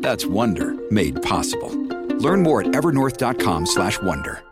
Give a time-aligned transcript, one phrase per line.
[0.00, 1.70] That's Wonder made possible.
[2.18, 4.49] Learn more at evernorth.com/wonder.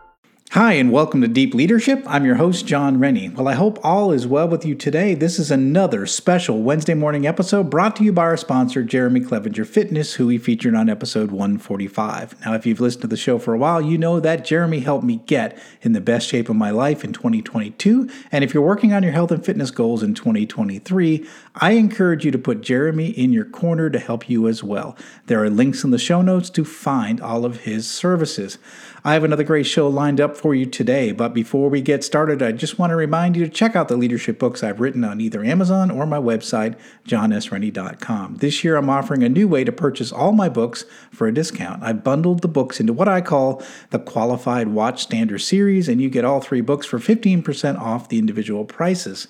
[0.53, 2.03] Hi, and welcome to Deep Leadership.
[2.07, 3.29] I'm your host, John Rennie.
[3.29, 5.13] Well, I hope all is well with you today.
[5.13, 9.63] This is another special Wednesday morning episode brought to you by our sponsor, Jeremy Clevenger
[9.63, 12.43] Fitness, who we featured on episode 145.
[12.43, 15.05] Now, if you've listened to the show for a while, you know that Jeremy helped
[15.05, 18.09] me get in the best shape of my life in 2022.
[18.31, 22.31] And if you're working on your health and fitness goals in 2023, I encourage you
[22.31, 24.97] to put Jeremy in your corner to help you as well.
[25.27, 28.57] There are links in the show notes to find all of his services.
[29.09, 32.43] I have another great show lined up for you today, but before we get started,
[32.43, 35.19] I just want to remind you to check out the leadership books I've written on
[35.19, 38.35] either Amazon or my website, johnsrennie.com.
[38.35, 41.81] This year, I'm offering a new way to purchase all my books for a discount.
[41.81, 46.23] I bundled the books into what I call the Qualified Watchstander series, and you get
[46.23, 49.27] all three books for 15% off the individual prices.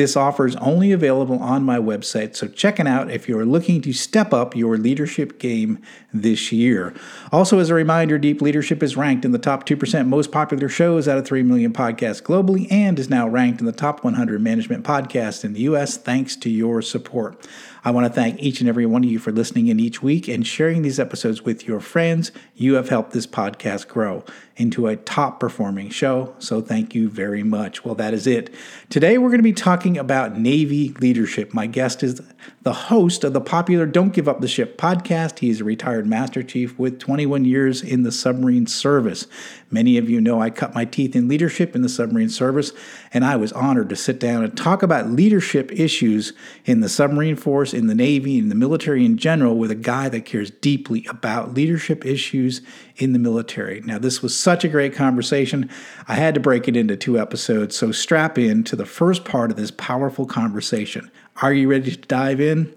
[0.00, 3.44] This offer is only available on my website, so check it out if you are
[3.44, 5.78] looking to step up your leadership game
[6.10, 6.94] this year.
[7.30, 11.06] Also, as a reminder, Deep Leadership is ranked in the top 2% most popular shows
[11.06, 14.86] out of 3 million podcasts globally and is now ranked in the top 100 management
[14.86, 15.98] podcasts in the U.S.
[15.98, 17.46] thanks to your support.
[17.82, 20.28] I want to thank each and every one of you for listening in each week
[20.28, 22.30] and sharing these episodes with your friends.
[22.54, 24.24] You have helped this podcast grow
[24.56, 27.82] into a top performing show, so thank you very much.
[27.82, 28.52] Well, that is it.
[28.90, 31.54] Today we're going to be talking about Navy leadership.
[31.54, 32.20] My guest is
[32.62, 35.38] the host of the popular Don't Give Up the Ship podcast.
[35.38, 39.26] He's a retired Master Chief with 21 years in the submarine service.
[39.70, 42.72] Many of you know I cut my teeth in leadership in the submarine service,
[43.12, 46.32] and I was honored to sit down and talk about leadership issues
[46.64, 50.08] in the submarine force, in the Navy, in the military in general with a guy
[50.08, 52.62] that cares deeply about leadership issues
[52.96, 53.80] in the military.
[53.82, 55.70] Now, this was such a great conversation.
[56.08, 59.50] I had to break it into two episodes, so strap in to the first part
[59.50, 61.10] of this powerful conversation.
[61.42, 62.74] Are you ready to dive in?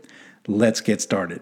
[0.48, 1.42] Let's get started.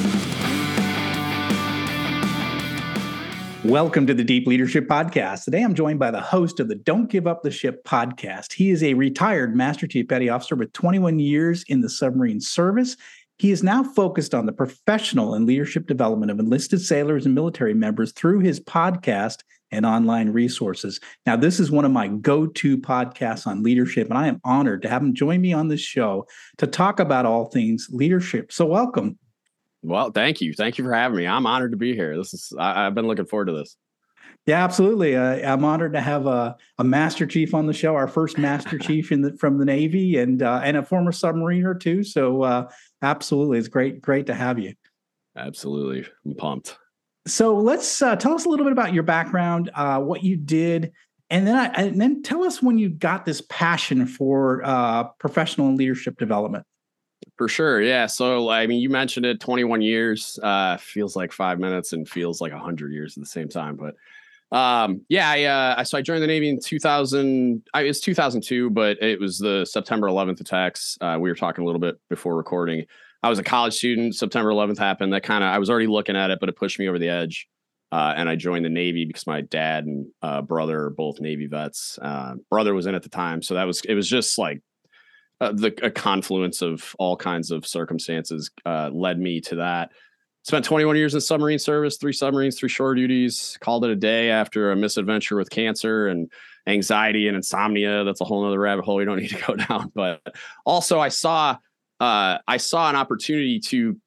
[3.65, 5.43] Welcome to the Deep Leadership Podcast.
[5.43, 8.53] Today I'm joined by the host of the Don't Give Up the Ship podcast.
[8.53, 12.97] He is a retired Master Chief Petty Officer with 21 years in the submarine service.
[13.37, 17.75] He is now focused on the professional and leadership development of enlisted sailors and military
[17.75, 20.99] members through his podcast and online resources.
[21.27, 24.81] Now, this is one of my go to podcasts on leadership, and I am honored
[24.81, 26.25] to have him join me on this show
[26.57, 28.51] to talk about all things leadership.
[28.51, 29.19] So, welcome.
[29.83, 30.53] Well, thank you.
[30.53, 31.27] Thank you for having me.
[31.27, 32.15] I'm honored to be here.
[32.15, 33.75] This is I, have been looking forward to this.
[34.45, 35.15] Yeah, absolutely.
[35.15, 38.77] Uh, I'm honored to have a, a master chief on the show, our first master
[38.79, 42.03] chief in the, from the Navy, and uh, and a former submariner too.
[42.03, 42.69] So, uh,
[43.01, 44.73] absolutely, it's great great to have you.
[45.35, 46.77] Absolutely, I'm pumped.
[47.27, 50.91] So let's uh, tell us a little bit about your background, uh, what you did,
[51.29, 55.67] and then I, and then tell us when you got this passion for uh, professional
[55.67, 56.65] and leadership development.
[57.37, 57.81] For sure.
[57.81, 58.05] Yeah.
[58.05, 62.39] So, I mean, you mentioned it 21 years, uh, feels like five minutes and feels
[62.39, 63.77] like 100 years at the same time.
[63.77, 63.95] But
[64.55, 67.63] um, yeah, I, uh, so I joined the Navy in 2000.
[67.73, 70.97] I, it's 2002, but it was the September 11th attacks.
[71.01, 72.85] Uh, we were talking a little bit before recording.
[73.23, 74.15] I was a college student.
[74.15, 75.13] September 11th happened.
[75.13, 77.09] That kind of, I was already looking at it, but it pushed me over the
[77.09, 77.47] edge.
[77.91, 81.47] Uh, and I joined the Navy because my dad and uh, brother are both Navy
[81.47, 81.99] vets.
[82.01, 84.61] Uh, brother was in at the time, so that was it was just like
[85.41, 89.91] uh, the a confluence of all kinds of circumstances uh, led me to that.
[90.43, 93.57] Spent 21 years in submarine service, three submarines, three shore duties.
[93.59, 96.31] Called it a day after a misadventure with cancer and
[96.67, 98.03] anxiety and insomnia.
[98.03, 99.91] That's a whole other rabbit hole you don't need to go down.
[99.93, 100.21] But
[100.65, 101.57] also, I saw
[101.99, 103.97] uh, I saw an opportunity to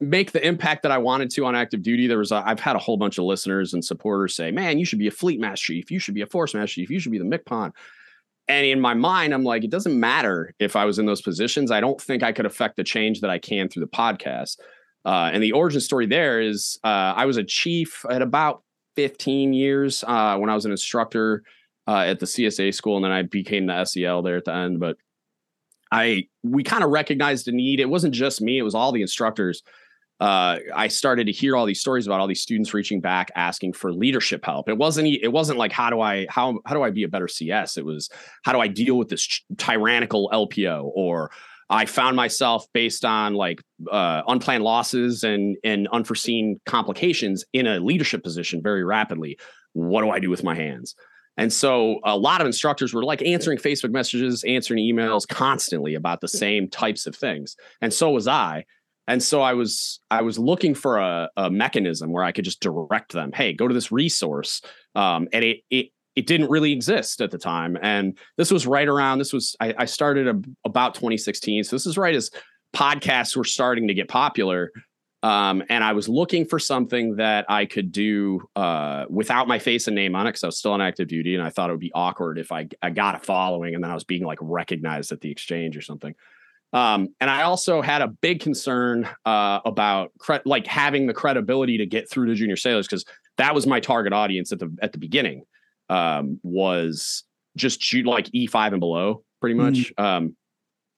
[0.00, 2.06] make the impact that I wanted to on active duty.
[2.06, 4.84] There was, i have had a whole bunch of listeners and supporters say, man, you
[4.84, 5.90] should be a fleet master chief.
[5.90, 6.90] You should be a force master chief.
[6.90, 7.72] You should be the MCPON.
[8.48, 11.70] And in my mind, I'm like, it doesn't matter if I was in those positions.
[11.70, 14.56] I don't think I could affect the change that I can through the podcast.
[15.04, 18.62] Uh, and the origin story there is uh, I was a chief at about
[18.96, 21.42] 15 years uh, when I was an instructor
[21.86, 24.80] uh, at the CSA school, and then I became the SEL there at the end.
[24.80, 24.96] But
[25.92, 27.80] I we kind of recognized a need.
[27.80, 29.62] It wasn't just me; it was all the instructors
[30.20, 33.74] uh, I started to hear all these stories about all these students reaching back asking
[33.74, 34.68] for leadership help.
[34.68, 37.28] It wasn't it wasn't like how do I how how do I be a better
[37.28, 37.76] CS?
[37.76, 38.10] It was
[38.44, 41.30] how do I deal with this tyrannical LPO or
[41.70, 47.78] I found myself based on like uh, unplanned losses and and unforeseen complications in a
[47.78, 49.38] leadership position very rapidly.
[49.74, 50.96] What do I do with my hands?
[51.36, 56.20] And so a lot of instructors were like answering Facebook messages, answering emails constantly about
[56.20, 57.54] the same types of things.
[57.80, 58.64] And so was I
[59.08, 62.60] and so i was i was looking for a, a mechanism where i could just
[62.60, 64.62] direct them hey go to this resource
[64.94, 67.78] um, and it, it it didn't really exist at the time.
[67.80, 71.86] And this was right around this was i, I started a, about 2016 so this
[71.86, 72.30] is right as
[72.74, 74.72] podcasts were starting to get popular
[75.22, 79.86] um, and i was looking for something that i could do uh, without my face
[79.86, 81.72] and name on it because i was still on active duty and i thought it
[81.72, 84.38] would be awkward if I, I got a following and then i was being like
[84.42, 86.14] recognized at the exchange or something
[86.72, 91.78] um, and I also had a big concern uh, about cre- like having the credibility
[91.78, 93.04] to get through to junior sailors because
[93.38, 95.44] that was my target audience at the at the beginning
[95.88, 97.24] um, was
[97.56, 99.92] just shoot like E five and below pretty much.
[99.98, 100.04] Mm.
[100.04, 100.36] Um,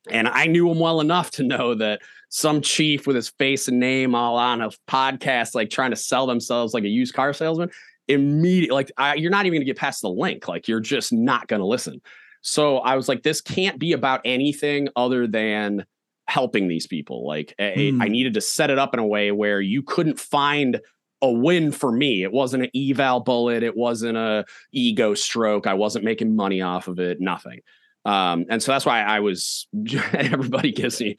[0.09, 2.01] and I knew him well enough to know that
[2.31, 6.27] some chief with his face and name all on a podcast, like trying to sell
[6.27, 7.71] themselves like a used car salesman,
[8.09, 10.49] immediately like I, you're not even going to get past the link.
[10.49, 12.01] Like you're just not going to listen.
[12.43, 15.85] So I was like, this can't be about anything other than
[16.27, 17.27] helping these people.
[17.27, 18.01] Like mm.
[18.01, 18.13] I, I hmm.
[18.13, 20.81] needed to set it up in a way where you couldn't find
[21.23, 22.23] a win for me.
[22.23, 23.63] It wasn't an eval bullet.
[23.63, 25.67] It wasn't a ego stroke.
[25.67, 27.21] I wasn't making money off of it.
[27.21, 27.61] Nothing.
[28.07, 29.69] Um, and so that's why I was.
[30.15, 31.17] everybody gives me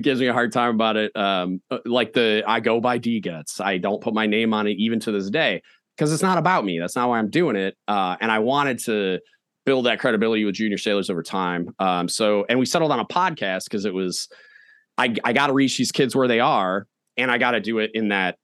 [0.00, 1.16] gives me a hard time about it.
[1.16, 3.60] Um, uh, like the I go by D guts.
[3.60, 5.62] I don't put my name on it even to this day
[5.96, 6.78] because it's not about me.
[6.78, 7.76] That's not why I'm doing it.
[7.88, 9.20] Uh, and I wanted to
[9.70, 11.72] build that credibility with junior sailors over time.
[11.78, 14.28] Um, so, and we settled on a podcast because it was,
[14.98, 17.78] I, I got to reach these kids where they are, and I got to do
[17.78, 18.36] it in that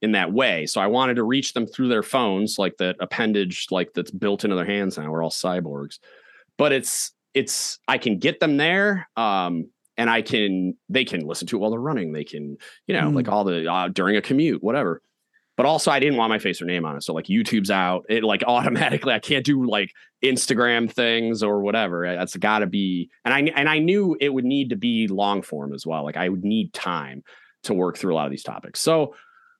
[0.00, 0.64] in that way.
[0.64, 4.44] So I wanted to reach them through their phones, like that appendage, like that's built
[4.44, 5.10] into their hands now.
[5.10, 5.98] We're all cyborgs,
[6.56, 9.10] but it's it's I can get them there.
[9.14, 12.14] Um, and I can they can listen to it while they're running.
[12.14, 13.14] They can, you know, mm.
[13.14, 15.02] like all the uh, during a commute, whatever
[15.62, 17.04] but also I didn't want my face or name on it.
[17.04, 22.04] So like YouTube's out, it like automatically I can't do like Instagram things or whatever.
[22.04, 25.40] That's got to be, and I and I knew it would need to be long
[25.40, 26.02] form as well.
[26.02, 27.22] Like I would need time
[27.62, 28.80] to work through a lot of these topics.
[28.80, 29.14] So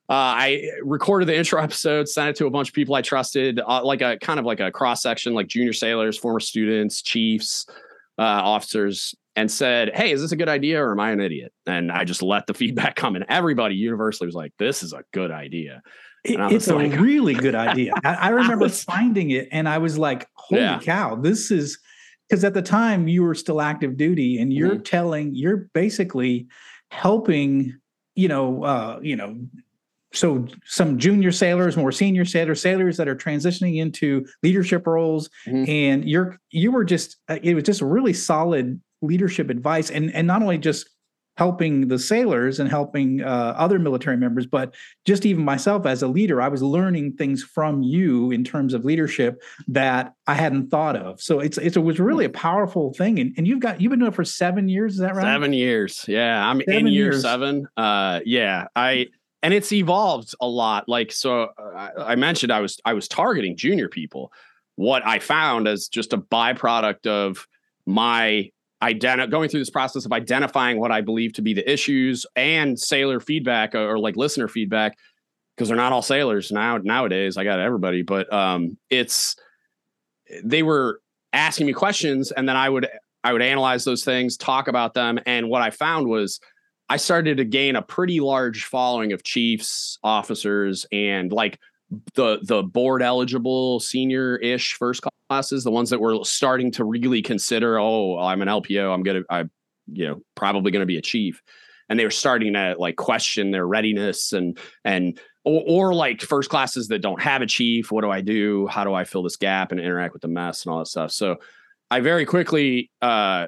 [0.09, 3.61] uh, I recorded the intro episode, sent it to a bunch of people I trusted,
[3.65, 7.65] uh, like a kind of like a cross section, like junior sailors, former students, chiefs,
[8.19, 11.53] uh, officers, and said, Hey, is this a good idea or am I an idiot?
[11.65, 13.15] And I just let the feedback come.
[13.15, 15.81] And everybody universally was like, This is a good idea.
[16.25, 17.93] It's a like, really good idea.
[18.03, 20.79] I, I remember I was, finding it and I was like, Holy yeah.
[20.79, 21.77] cow, this is
[22.29, 24.83] because at the time you were still active duty and you're mm-hmm.
[24.83, 26.47] telling, you're basically
[26.89, 27.77] helping,
[28.15, 29.37] you know, uh, you know,
[30.13, 35.69] so some junior sailors, more senior sailors, sailors that are transitioning into leadership roles, mm-hmm.
[35.69, 40.25] and you're you were just uh, it was just really solid leadership advice and and
[40.25, 40.89] not only just
[41.35, 46.07] helping the sailors and helping uh, other military members but just even myself as a
[46.07, 50.95] leader i was learning things from you in terms of leadership that i hadn't thought
[50.95, 51.19] of.
[51.21, 53.99] So it's, it's it was really a powerful thing and, and you've got you've been
[53.99, 55.23] doing it for seven years is that right?
[55.23, 56.05] Seven years.
[56.07, 57.21] Yeah i'm seven in year years.
[57.23, 57.67] seven.
[57.75, 59.07] Uh yeah i
[59.41, 60.87] and it's evolved a lot.
[60.87, 64.31] Like so uh, i mentioned i was i was targeting junior people.
[64.75, 67.47] What i found as just a byproduct of
[67.85, 68.51] my
[68.83, 72.77] identi- going through this process of identifying what I believe to be the issues and
[72.77, 74.97] sailor feedback or, or like listener feedback
[75.55, 77.37] because they're not all sailors now nowadays.
[77.37, 79.35] I got everybody, but um, it's
[80.43, 80.99] they were
[81.31, 82.87] asking me questions and then I would
[83.23, 86.41] I would analyze those things, talk about them, and what I found was
[86.89, 91.57] I started to gain a pretty large following of chiefs, officers, and like
[92.15, 97.21] the the board eligible senior ish first classes, the ones that were starting to really
[97.21, 99.45] consider, oh, I'm an LPO, I'm gonna, I,
[99.91, 101.41] you know, probably gonna be a chief,
[101.89, 106.49] and they were starting to like question their readiness and and or, or like first
[106.49, 107.91] classes that don't have a chief.
[107.91, 108.67] What do I do?
[108.67, 111.11] How do I fill this gap and interact with the mess and all that stuff?
[111.11, 111.37] So
[111.91, 113.47] I very quickly uh,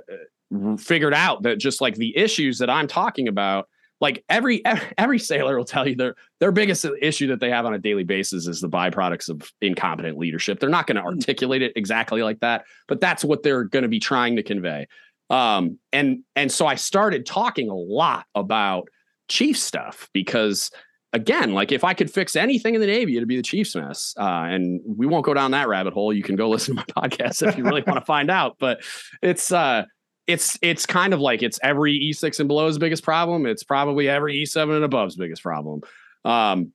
[0.78, 3.68] figured out that just like the issues that I'm talking about
[4.02, 4.64] like every
[4.98, 8.04] every sailor will tell you their their biggest issue that they have on a daily
[8.04, 10.60] basis is the byproducts of incompetent leadership.
[10.60, 11.08] They're not going to hmm.
[11.08, 14.88] articulate it exactly like that, but that's what they're going to be trying to convey.
[15.30, 18.90] Um, and and so I started talking a lot about
[19.28, 20.70] chief stuff because
[21.14, 24.14] again, like if I could fix anything in the Navy, it'd be the Chiefs mess.
[24.20, 26.14] Uh, and we won't go down that rabbit hole.
[26.14, 28.58] You can go listen to my podcast if you really want to find out.
[28.60, 28.84] But
[29.24, 29.86] it's uh
[30.28, 33.46] it's it's kind of like it's every E6 and below's biggest problem.
[33.46, 35.82] It's probably every E7 and above's biggest problem.
[36.24, 36.72] Um,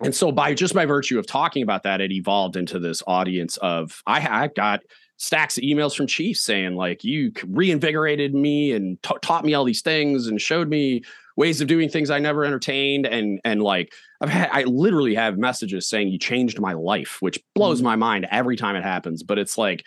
[0.00, 3.56] and so by just by virtue of talking about that, it evolved into this audience
[3.58, 4.80] of I, I got
[5.16, 9.64] stacks of emails from chiefs saying like you reinvigorated me and t- taught me all
[9.64, 11.02] these things and showed me
[11.36, 15.38] ways of doing things I never entertained and and like I've had I literally have
[15.38, 17.86] messages saying you changed my life, which blows mm-hmm.
[17.86, 19.22] my mind every time it happens.
[19.22, 19.84] But it's like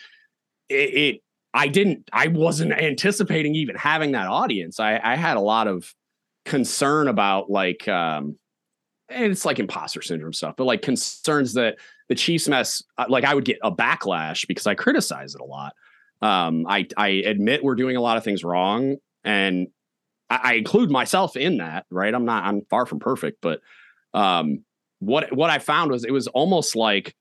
[0.69, 1.21] it, it
[1.57, 4.79] I didn't, I wasn't anticipating even having that audience.
[4.79, 5.91] I, I had a lot of
[6.45, 8.37] concern about like, um,
[9.09, 11.77] and it's like imposter syndrome stuff, but like concerns that
[12.09, 15.45] the Chiefs mess, uh, like I would get a backlash because I criticize it a
[15.45, 15.73] lot.
[16.21, 19.67] Um, I, I admit we're doing a lot of things wrong and
[20.29, 22.13] I, I include myself in that, right?
[22.13, 23.61] I'm not, I'm far from perfect, but,
[24.13, 24.63] um,
[24.99, 27.15] what, what I found was it was almost like,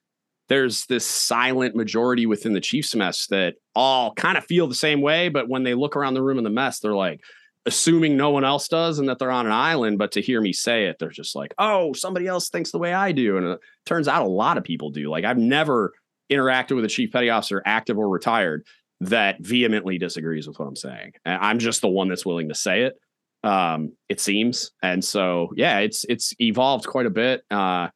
[0.49, 5.01] there's this silent majority within the Chiefs mess that all kind of feel the same
[5.01, 7.21] way, but when they look around the room in the mess, they're like
[7.67, 9.99] assuming no one else does and that they're on an island.
[9.99, 12.95] But to hear me say it, they're just like, oh, somebody else thinks the way
[12.95, 13.37] I do.
[13.37, 15.11] And it turns out a lot of people do.
[15.11, 15.93] Like I've never
[16.31, 18.65] interacted with a chief petty officer, active or retired,
[19.01, 21.13] that vehemently disagrees with what I'm saying.
[21.25, 22.95] And I'm just the one that's willing to say it.
[23.43, 24.71] Um, it seems.
[24.83, 27.43] And so yeah, it's it's evolved quite a bit.
[27.51, 27.89] Uh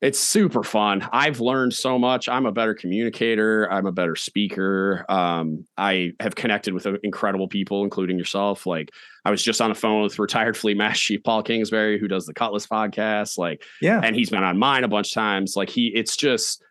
[0.00, 1.08] it's super fun.
[1.12, 2.28] I've learned so much.
[2.28, 3.70] I'm a better communicator.
[3.70, 5.04] I'm a better speaker.
[5.08, 8.64] Um, I have connected with incredible people, including yourself.
[8.64, 8.92] Like
[9.24, 12.26] I was just on the phone with retired Fleet Master Chief Paul Kingsbury, who does
[12.26, 13.38] the Cutlass podcast.
[13.38, 15.56] Like, yeah, and he's been on mine a bunch of times.
[15.56, 16.62] Like he, it's just,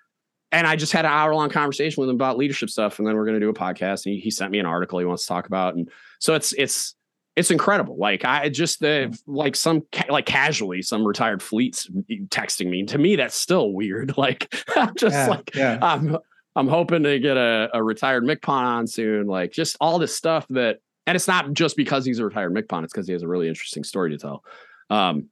[0.54, 3.16] and I just had an hour long conversation with him about leadership stuff, and then
[3.16, 4.06] we're going to do a podcast.
[4.06, 6.54] And he, he sent me an article he wants to talk about, and so it's
[6.54, 6.96] it's
[7.38, 7.96] it's incredible.
[7.98, 11.88] Like I just uh, like some ca- like casually some retired fleets
[12.30, 12.84] texting me.
[12.86, 14.16] To me, that's still weird.
[14.18, 15.78] Like I'm just yeah, like yeah.
[15.80, 16.18] I'm
[16.56, 19.28] I'm hoping to get a, a retired MCPON on soon.
[19.28, 22.84] Like just all this stuff that, and it's not just because he's a retired MCPON.
[22.84, 24.44] It's because he has a really interesting story to tell.
[24.90, 25.30] Um,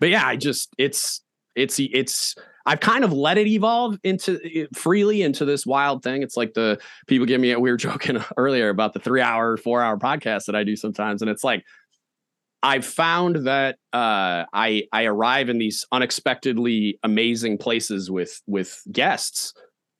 [0.00, 1.20] but yeah, I just it's
[1.54, 2.34] it's it's
[2.66, 6.22] I've kind of let it evolve into freely into this wild thing.
[6.22, 9.82] It's like the people give me a weird joking earlier about the three hour, four
[9.82, 11.22] hour podcast that I do sometimes.
[11.22, 11.64] And it's like,
[12.62, 19.52] I've found that uh, I I arrive in these unexpectedly amazing places with with guests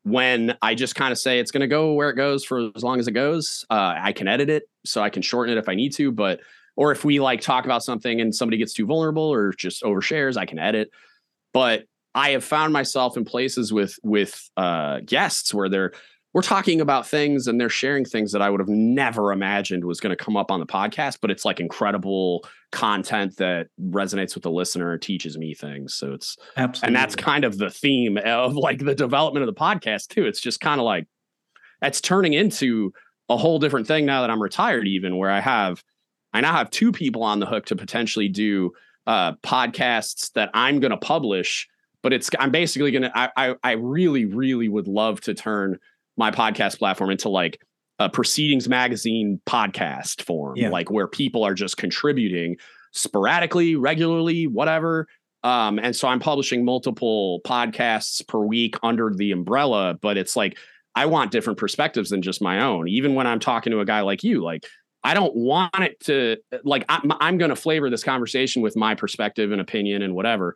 [0.04, 2.82] when I just kind of say it's going to go where it goes for as
[2.82, 3.64] long as it goes.
[3.70, 6.40] Uh, I can edit it so I can shorten it if I need to, but
[6.76, 10.36] or if we like talk about something and somebody gets too vulnerable or just overshares,
[10.36, 10.90] I can edit.
[11.52, 15.92] But I have found myself in places with with uh, guests where they're
[16.34, 20.00] we're talking about things and they're sharing things that I would have never imagined was
[20.00, 24.42] going to come up on the podcast, but it's like incredible content that resonates with
[24.42, 25.92] the listener and teaches me things.
[25.92, 29.60] So it's absolutely, and that's kind of the theme of like the development of the
[29.60, 30.24] podcast too.
[30.24, 31.06] It's just kind of like
[31.82, 32.92] that's turning into
[33.28, 35.84] a whole different thing now that I'm retired, even where I have
[36.32, 38.72] I now have two people on the hook to potentially do
[39.06, 41.68] uh, podcasts that I'm going to publish
[42.02, 45.78] but it's I'm basically gonna I, I I really really would love to turn
[46.16, 47.60] my podcast platform into like
[47.98, 50.70] a proceedings magazine podcast form, yeah.
[50.70, 52.56] like where people are just contributing
[52.92, 55.06] sporadically, regularly, whatever.
[55.44, 60.58] Um, and so I'm publishing multiple podcasts per week under the umbrella, but it's like
[60.94, 62.88] I want different perspectives than just my own.
[62.88, 64.66] Even when I'm talking to a guy like you, like
[65.04, 68.94] I don't want it to like I'm, I'm going to flavor this conversation with my
[68.94, 70.54] perspective and opinion and whatever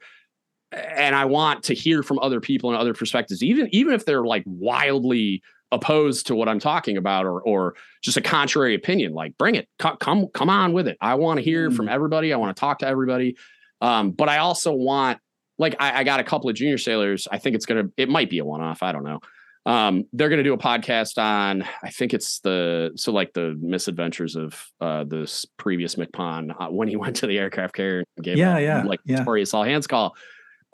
[0.72, 4.24] and I want to hear from other people and other perspectives, even even if they're
[4.24, 5.42] like wildly
[5.72, 9.12] opposed to what I'm talking about or or just a contrary opinion.
[9.12, 10.96] Like, bring it, come come, come on with it.
[11.00, 11.76] I want to hear mm.
[11.76, 12.32] from everybody.
[12.32, 13.36] I want to talk to everybody.
[13.80, 15.18] Um, but I also want,
[15.58, 17.28] like, I, I, got a couple of junior sailors.
[17.30, 18.82] I think it's gonna, it might be a one off.
[18.82, 19.20] I don't know.
[19.66, 21.64] Um, they're gonna do a podcast on.
[21.82, 26.88] I think it's the so like the misadventures of uh this previous MCPON uh, when
[26.88, 29.18] he went to the aircraft carrier and gave yeah, yeah, like yeah.
[29.18, 30.16] notorious all hands call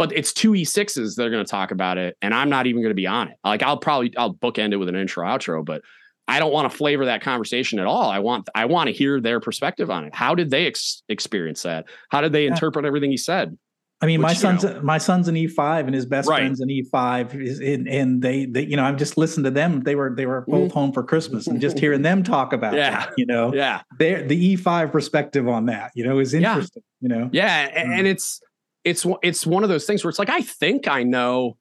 [0.02, 2.82] but it's two E6s that are going to talk about it, and I'm not even
[2.82, 3.36] going to be on it.
[3.44, 5.82] Like I'll probably I'll bookend it with an intro outro, but
[6.26, 8.10] I don't want to flavor that conversation at all.
[8.10, 10.12] I want I want to hear their perspective on it.
[10.12, 11.86] How did they ex- experience that?
[12.08, 12.50] How did they yeah.
[12.50, 13.56] interpret everything he said?
[14.00, 14.80] I mean, Which, my son's know.
[14.82, 16.38] my son's an E five, and his best right.
[16.38, 19.82] friend's an E five, and, and they, they, you know, I'm just listening to them.
[19.82, 20.78] They were they were both mm-hmm.
[20.78, 24.34] home for Christmas, and just hearing them talk about, yeah, that, you know, yeah, the
[24.34, 27.08] E five perspective on that, you know, is interesting, yeah.
[27.08, 28.40] you know, yeah, and, and it's
[28.84, 31.56] it's it's one of those things where it's like I think I know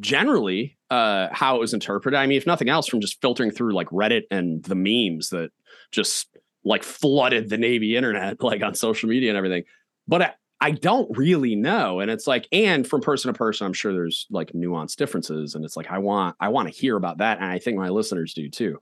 [0.00, 2.18] generally uh, how it was interpreted.
[2.18, 5.50] I mean, if nothing else, from just filtering through like Reddit and the memes that
[5.90, 6.28] just
[6.64, 9.64] like flooded the Navy internet, like on social media and everything.
[10.06, 12.00] But I, I don't really know.
[12.00, 15.54] And it's like, and from person to person, I'm sure there's like nuanced differences.
[15.54, 17.38] And it's like, I want, I want to hear about that.
[17.38, 18.78] And I think my listeners do too.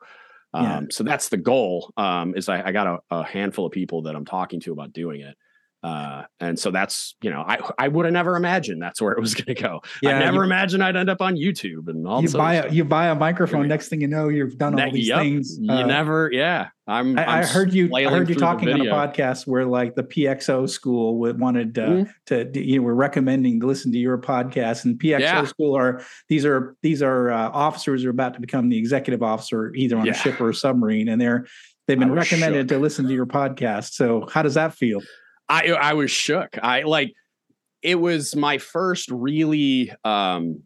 [0.53, 0.81] Um, yeah.
[0.91, 1.93] so that's the goal.
[1.97, 4.93] Um, is I, I got a, a handful of people that I'm talking to about
[4.93, 5.37] doing it.
[5.83, 9.21] Uh, and so that's you know I I would have never imagined that's where it
[9.21, 9.81] was going to go.
[10.03, 12.23] Yeah, I never you, imagined I'd end up on YouTube and all.
[12.23, 13.67] You buy a, you buy a microphone.
[13.67, 15.57] Next thing you know, you've done all these yep, things.
[15.59, 16.69] You uh, never, yeah.
[16.87, 17.19] I'm.
[17.19, 17.89] I, I'm I heard you.
[17.95, 22.11] I heard you talking on a podcast where like the PXO school wanted uh, mm-hmm.
[22.27, 25.45] to you know were recommending to listen to your podcast and PXO yeah.
[25.45, 29.23] school are these are these are uh, officers who are about to become the executive
[29.23, 30.13] officer either on yeah.
[30.13, 31.47] a ship or a submarine and they're
[31.87, 32.77] they've been recommended shook.
[32.77, 33.95] to listen to your podcast.
[33.95, 35.01] So how does that feel?
[35.51, 36.57] I I was shook.
[36.63, 37.13] I like
[37.83, 40.63] it was my first really um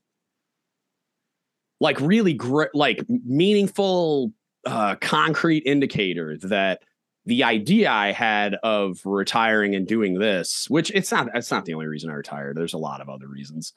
[1.80, 4.32] like really great like meaningful
[4.66, 6.82] uh concrete indicator that
[7.26, 11.74] the idea I had of retiring and doing this, which it's not it's not the
[11.74, 12.56] only reason I retired.
[12.56, 13.72] There's a lot of other reasons.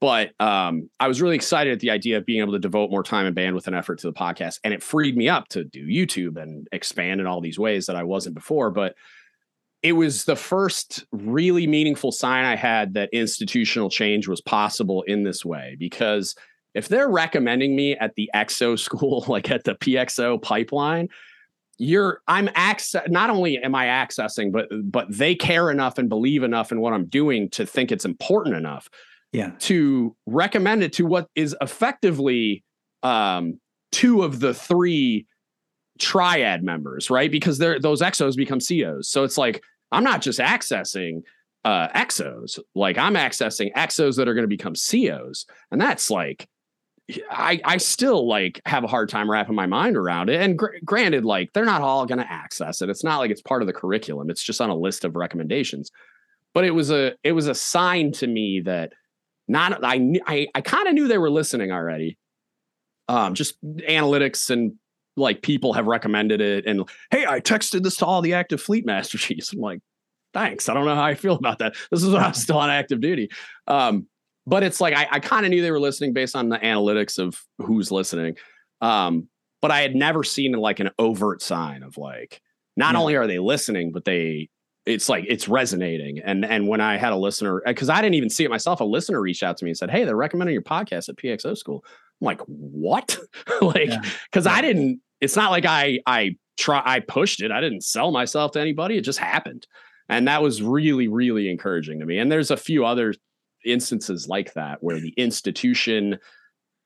[0.00, 3.02] But um, I was really excited at the idea of being able to devote more
[3.02, 4.58] time and bandwidth and effort to the podcast.
[4.64, 7.96] And it freed me up to do YouTube and expand in all these ways that
[7.96, 8.70] I wasn't before.
[8.70, 8.94] But
[9.82, 15.22] it was the first really meaningful sign I had that institutional change was possible in
[15.24, 16.34] this way because
[16.74, 21.08] if they're recommending me at the EXO school, like at the PXO pipeline,
[21.78, 26.42] you're I'm access not only am I accessing, but but they care enough and believe
[26.42, 28.90] enough in what I'm doing to think it's important enough
[29.32, 29.52] yeah.
[29.60, 32.64] to recommend it to what is effectively
[33.02, 33.58] um
[33.92, 35.26] two of the three
[36.00, 37.30] triad members, right?
[37.30, 39.08] Because they're those XOs become COs.
[39.08, 41.22] So it's like I'm not just accessing
[41.64, 45.46] uh XOs, like I'm accessing XOs that are going to become COs.
[45.70, 46.48] And that's like
[47.30, 50.40] I I still like have a hard time wrapping my mind around it.
[50.40, 52.90] And gr- granted, like they're not all going to access it.
[52.90, 54.30] It's not like it's part of the curriculum.
[54.30, 55.90] It's just on a list of recommendations.
[56.54, 58.92] But it was a it was a sign to me that
[59.48, 62.16] not I I I kind of knew they were listening already.
[63.08, 64.74] Um, just analytics and
[65.16, 68.86] like people have recommended it and hey i texted this to all the active fleet
[68.86, 69.80] master chiefs i'm like
[70.32, 70.68] thanks.
[70.68, 71.74] I don't know how i feel about that.
[71.90, 73.30] This is when i'm still on active duty.
[73.66, 74.06] Um,
[74.46, 77.18] but it's like i, I kind of knew they were listening based on the analytics
[77.18, 78.36] of who's listening.
[78.80, 79.28] Um,
[79.60, 82.40] but i had never seen like an overt sign of like
[82.76, 83.00] not yeah.
[83.00, 84.48] only are they listening but they
[84.86, 86.20] it's like it's resonating.
[86.20, 88.84] And and when i had a listener because i didn't even see it myself a
[88.84, 91.84] listener reached out to me and said hey they're recommending your podcast at pxo school
[92.20, 93.18] I'm like, what?
[93.62, 93.90] like,
[94.30, 94.52] because yeah.
[94.52, 95.00] I didn't.
[95.20, 97.50] It's not like I I try I pushed it.
[97.50, 98.96] I didn't sell myself to anybody.
[98.96, 99.66] It just happened,
[100.08, 102.18] and that was really really encouraging to me.
[102.18, 103.14] And there's a few other
[103.64, 106.18] instances like that where the institution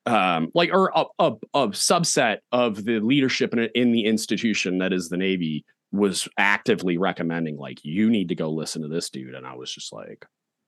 [0.05, 4.93] um like or a, a, a subset of the leadership in, in the institution that
[4.93, 9.33] is the navy was actively recommending like you need to go listen to this dude
[9.33, 10.25] and i was just like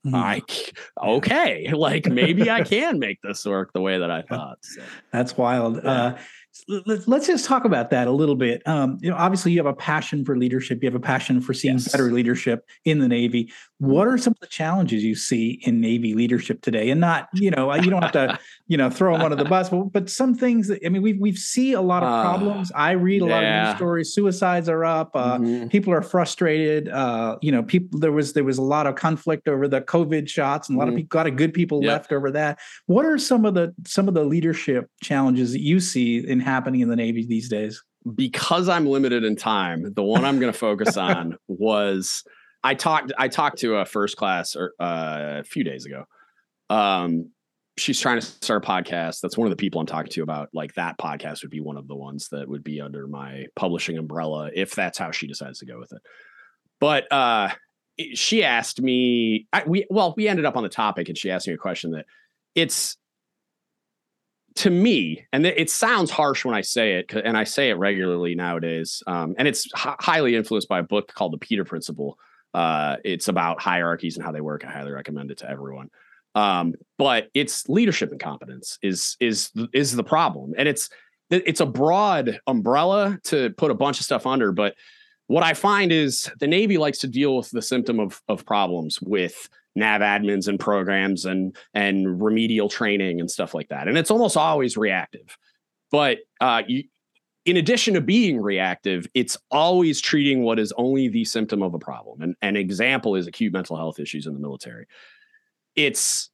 [0.08, 0.16] Mm-hmm.
[0.16, 0.42] I
[1.16, 4.60] okay, like maybe I can make this work the way that I thought.
[4.62, 4.82] So.
[5.12, 5.82] That's wild.
[5.84, 5.92] Yeah.
[5.92, 6.18] Uh,
[6.68, 8.62] let's just talk about that a little bit.
[8.68, 10.82] Um, you know, obviously, you have a passion for leadership.
[10.82, 11.92] You have a passion for seeing yes.
[11.92, 13.52] better leadership in the Navy.
[13.80, 16.90] What are some of the challenges you see in Navy leadership today?
[16.90, 19.70] And not, you know, you don't have to, you know, throw them under the bus,
[19.70, 22.72] but, but some things that I mean, we we see a lot of uh, problems.
[22.74, 23.32] I read a yeah.
[23.32, 24.14] lot of news stories.
[24.14, 25.12] Suicides are up.
[25.14, 25.68] Uh, mm-hmm.
[25.68, 26.90] People are frustrated.
[26.90, 30.28] Uh, you know, people there was there was a lot of conflict over the COVID
[30.28, 30.96] shots, and a lot mm-hmm.
[30.96, 31.92] of people, a lot of good people yep.
[31.92, 32.60] left over that.
[32.86, 36.82] What are some of the some of the leadership challenges that you see in happening
[36.82, 37.84] in the Navy these days?
[38.16, 42.24] Because I'm limited in time, the one I'm going to focus on was
[42.64, 46.06] I talked I talked to a first class or uh, a few days ago.
[46.70, 47.32] Um,
[47.78, 49.22] she's trying to start a podcast.
[49.22, 51.78] That's one of the people I'm talking to about like that podcast would be one
[51.78, 55.60] of the ones that would be under my publishing umbrella if that's how she decides
[55.60, 56.02] to go with it.
[56.80, 57.50] But uh,
[58.14, 61.48] she asked me I, we well we ended up on the topic and she asked
[61.48, 62.06] me a question that
[62.56, 62.98] it's
[64.58, 68.36] to me, and it sounds harsh when I say it, and I say it regularly
[68.36, 72.18] nowadays, um, and it's h- highly influenced by a book called The Peter Principle.
[72.54, 74.66] Uh, it's about hierarchies and how they work.
[74.66, 75.90] I highly recommend it to everyone.
[76.34, 80.90] Um, but it's leadership incompetence is is is the problem, and it's
[81.30, 84.52] it's a broad umbrella to put a bunch of stuff under.
[84.52, 84.76] But
[85.28, 89.02] what I find is the Navy likes to deal with the symptom of of problems
[89.02, 94.12] with nav admins and programs and and remedial training and stuff like that, and it's
[94.12, 95.38] almost always reactive.
[95.92, 96.84] But uh, you,
[97.46, 101.80] in addition to being reactive, it's always treating what is only the symptom of a
[101.80, 102.22] problem.
[102.22, 104.88] And an example is acute mental health issues in the military.
[105.76, 106.30] It's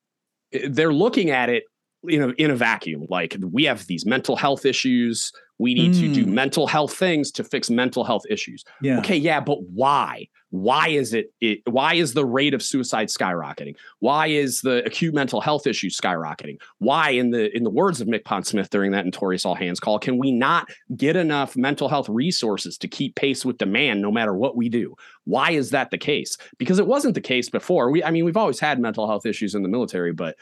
[0.70, 1.66] they're looking at it
[2.06, 5.32] you know in a vacuum like we have these mental health issues.
[5.60, 6.00] We need mm.
[6.00, 6.34] to do hmm.
[6.34, 8.66] mental health things to fix mental health issues.
[8.82, 9.00] Yeah.
[9.00, 10.28] okay yeah but why?
[10.50, 13.76] Why is it, it why is the rate of suicide skyrocketing?
[14.00, 16.58] Why is the acute mental health issues skyrocketing?
[16.78, 19.98] Why in the in the words of MCPON Smith during that notorious all hands call
[19.98, 24.36] can we not get enough mental health resources to keep pace with demand no matter
[24.36, 24.96] what we do?
[25.24, 26.38] Why is that the case?
[26.60, 27.90] Because it wasn't the case before.
[27.90, 30.36] We i mean we've always had mental health issues in the military but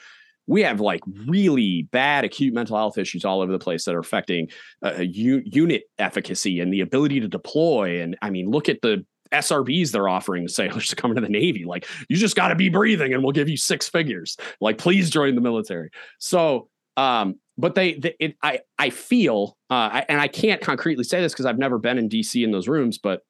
[0.48, 4.00] we have like really bad acute mental health issues all over the place that are
[4.00, 4.50] affecting
[4.84, 8.02] uh, u- unit efficacy and the ability to deploy.
[8.02, 11.64] And I mean, look at the SRBs they're offering sailors to come into the Navy.
[11.66, 14.36] Like, you just got to be breathing and we'll give you six figures.
[14.60, 15.90] Like, please join the military.
[16.20, 21.04] So, um, but they, they it, I, I feel, uh, I, and I can't concretely
[21.04, 23.22] say this because I've never been in DC in those rooms, but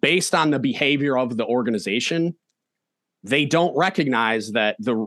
[0.00, 2.36] based on the behavior of the organization,
[3.28, 5.06] they don't recognize that the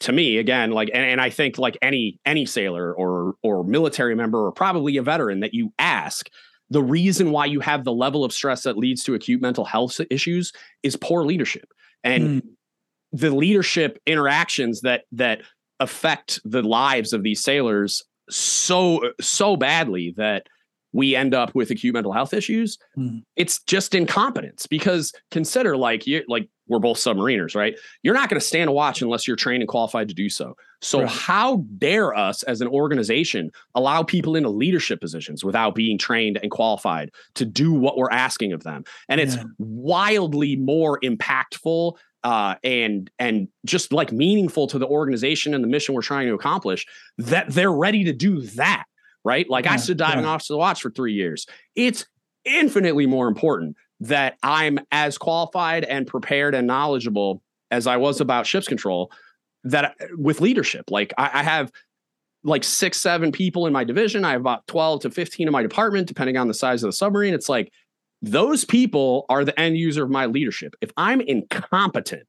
[0.00, 4.14] to me again like and, and i think like any any sailor or or military
[4.14, 6.28] member or probably a veteran that you ask
[6.70, 10.00] the reason why you have the level of stress that leads to acute mental health
[10.10, 11.68] issues is poor leadership
[12.04, 12.48] and mm.
[13.12, 15.42] the leadership interactions that that
[15.80, 20.46] affect the lives of these sailors so so badly that
[20.92, 23.22] we end up with acute mental health issues mm.
[23.36, 28.40] it's just incompetence because consider like you like we're both submariners right you're not going
[28.40, 31.08] to stand a watch unless you're trained and qualified to do so so right.
[31.08, 36.50] how dare us as an organization allow people into leadership positions without being trained and
[36.50, 39.44] qualified to do what we're asking of them and it's yeah.
[39.58, 45.94] wildly more impactful uh, and and just like meaningful to the organization and the mission
[45.94, 46.84] we're trying to accomplish
[47.16, 48.84] that they're ready to do that
[49.24, 49.48] right?
[49.48, 50.30] Like yeah, I stood diving yeah.
[50.30, 51.46] off to the watch for three years.
[51.76, 52.06] It's
[52.44, 58.46] infinitely more important that I'm as qualified and prepared and knowledgeable as I was about
[58.46, 59.12] ships control
[59.64, 60.90] that with leadership.
[60.90, 61.72] Like I, I have
[62.44, 64.24] like six, seven people in my division.
[64.24, 66.92] I have about 12 to 15 in my department, depending on the size of the
[66.92, 67.34] submarine.
[67.34, 67.72] It's like
[68.22, 70.74] those people are the end user of my leadership.
[70.80, 72.26] If I'm incompetent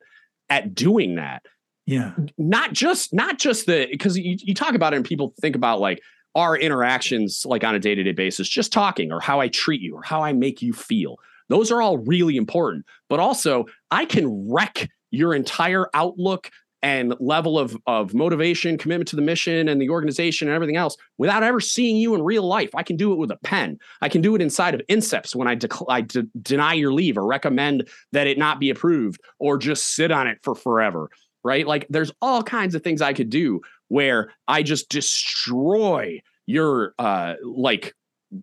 [0.50, 1.44] at doing that,
[1.86, 5.56] yeah, not just not just the because you, you talk about it and people think
[5.56, 6.02] about like
[6.36, 10.04] our interactions like on a day-to-day basis just talking or how i treat you or
[10.04, 11.18] how i make you feel
[11.50, 12.86] those are all really important.
[13.10, 19.18] But also i can wreck your entire outlook and level of, of motivation commitment to
[19.18, 22.70] the mission and the organization and everything else without ever seeing you in real life.
[22.74, 23.78] I can do it with a pen.
[24.02, 27.18] I can do it inside of NSIPS when i, dec- I de- deny your leave
[27.18, 31.10] or recommend that it not be approved or just sit on it for forever
[31.44, 31.66] right?
[31.66, 37.36] Like there's all kinds of things i could do where I just destroy your uh
[37.44, 37.94] like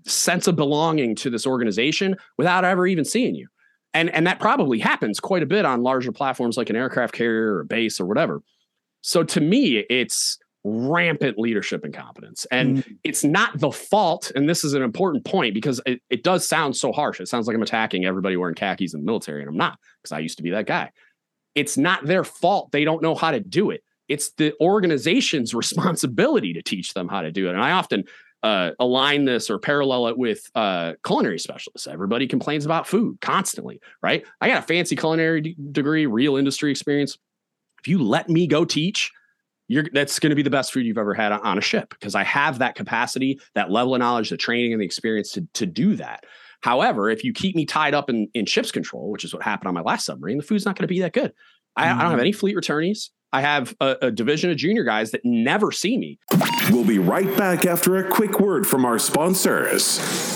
[0.04, 3.48] sense of belonging to this organization without ever even seeing you.
[3.94, 7.56] And and that probably happens quite a bit on larger platforms like an aircraft carrier
[7.58, 8.42] or base or whatever.
[9.00, 12.44] So to me, it's rampant leadership incompetence.
[12.50, 12.96] And mm.
[13.04, 14.32] it's not the fault.
[14.34, 17.20] And this is an important point because it, it does sound so harsh.
[17.20, 20.12] It sounds like I'm attacking everybody wearing khakis in the military, and I'm not because
[20.12, 20.90] I used to be that guy.
[21.54, 22.72] It's not their fault.
[22.72, 27.22] They don't know how to do it it's the organization's responsibility to teach them how
[27.22, 27.52] to do it.
[27.52, 28.04] And I often
[28.42, 31.86] uh, align this or parallel it with uh, culinary specialists.
[31.86, 34.24] Everybody complains about food constantly, right?
[34.40, 37.18] I got a fancy culinary d- degree, real industry experience.
[37.80, 39.12] If you let me go teach,
[39.68, 42.14] you're that's going to be the best food you've ever had on a ship because
[42.14, 45.66] I have that capacity, that level of knowledge, the training, and the experience to to
[45.66, 46.24] do that.
[46.60, 49.68] However, if you keep me tied up in in ships control, which is what happened
[49.68, 51.32] on my last submarine, the food's not going to be that good.
[51.76, 51.96] I, mm.
[51.96, 52.22] I, don't have mm.
[52.22, 53.10] any fleet returnees.
[53.32, 56.18] I have a, a, division of junior guys that never see me.
[56.70, 60.35] We'll be right back after a quick word from our sponsors.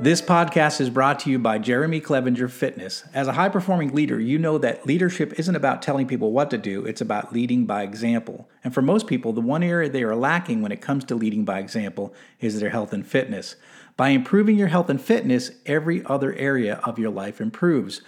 [0.00, 3.02] This podcast is brought to you by Jeremy Clevenger Fitness.
[3.12, 6.56] As a high performing leader, you know that leadership isn't about telling people what to
[6.58, 8.48] do, it's about leading by example.
[8.62, 11.44] And for most people, the one area they are lacking when it comes to leading
[11.44, 13.56] by example is their health and fitness.
[13.96, 18.00] By improving your health and fitness, every other area of your life improves.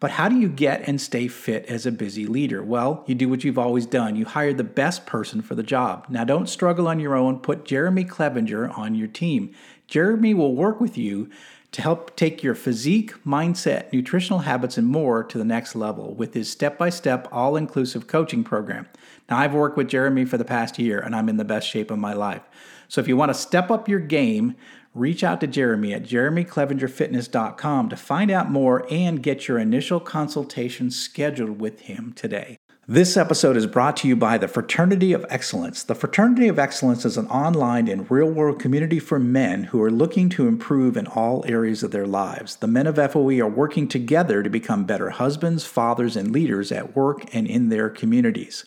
[0.00, 2.62] But how do you get and stay fit as a busy leader?
[2.62, 4.16] Well, you do what you've always done.
[4.16, 6.06] You hire the best person for the job.
[6.08, 7.38] Now, don't struggle on your own.
[7.38, 9.54] Put Jeremy Clevenger on your team.
[9.86, 11.30] Jeremy will work with you
[11.74, 16.32] to help take your physique, mindset, nutritional habits, and more to the next level with
[16.32, 18.86] his step by step, all inclusive coaching program.
[19.28, 21.90] Now, I've worked with Jeremy for the past year and I'm in the best shape
[21.90, 22.42] of my life.
[22.86, 24.54] So, if you want to step up your game,
[24.94, 30.92] reach out to Jeremy at jeremyclevengerfitness.com to find out more and get your initial consultation
[30.92, 32.56] scheduled with him today.
[32.86, 35.82] This episode is brought to you by the Fraternity of Excellence.
[35.82, 39.90] The Fraternity of Excellence is an online and real world community for men who are
[39.90, 42.56] looking to improve in all areas of their lives.
[42.56, 46.94] The men of FOE are working together to become better husbands, fathers, and leaders at
[46.94, 48.66] work and in their communities.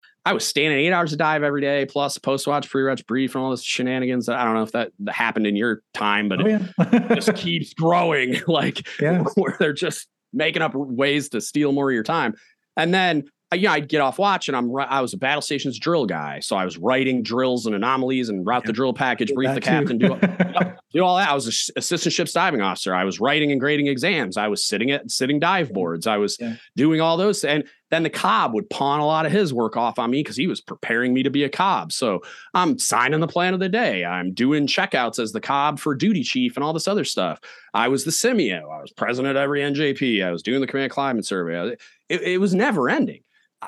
[0.23, 3.33] I was standing eight hours a dive every day, plus post watch, pre watch, brief,
[3.33, 4.29] and all this shenanigans.
[4.29, 6.67] I don't know if that happened in your time, but oh, yeah.
[6.77, 8.35] it just keeps growing.
[8.47, 9.23] Like yeah.
[9.35, 12.35] where they're just making up ways to steal more of your time.
[12.75, 15.77] And then you know, I'd get off watch and I'm I was a battle stations
[15.77, 16.39] drill guy.
[16.39, 19.97] So I was writing drills and anomalies and route the drill package, brief the captain,
[19.97, 20.07] do,
[20.93, 21.29] do all that.
[21.29, 22.95] I was an assistant ship's diving officer.
[22.95, 24.37] I was writing and grading exams.
[24.37, 26.07] I was sitting at sitting dive boards.
[26.07, 26.55] I was yeah.
[26.77, 27.43] doing all those.
[27.43, 30.37] And then the cob would pawn a lot of his work off on me because
[30.37, 31.91] he was preparing me to be a cob.
[31.91, 32.21] So
[32.53, 34.05] I'm signing the plan of the day.
[34.05, 37.41] I'm doing checkouts as the cob for duty chief and all this other stuff.
[37.73, 38.63] I was the CMEO.
[38.63, 40.25] I was president of every NJP.
[40.25, 41.75] I was doing the command climate survey.
[42.07, 43.23] It, it was never ending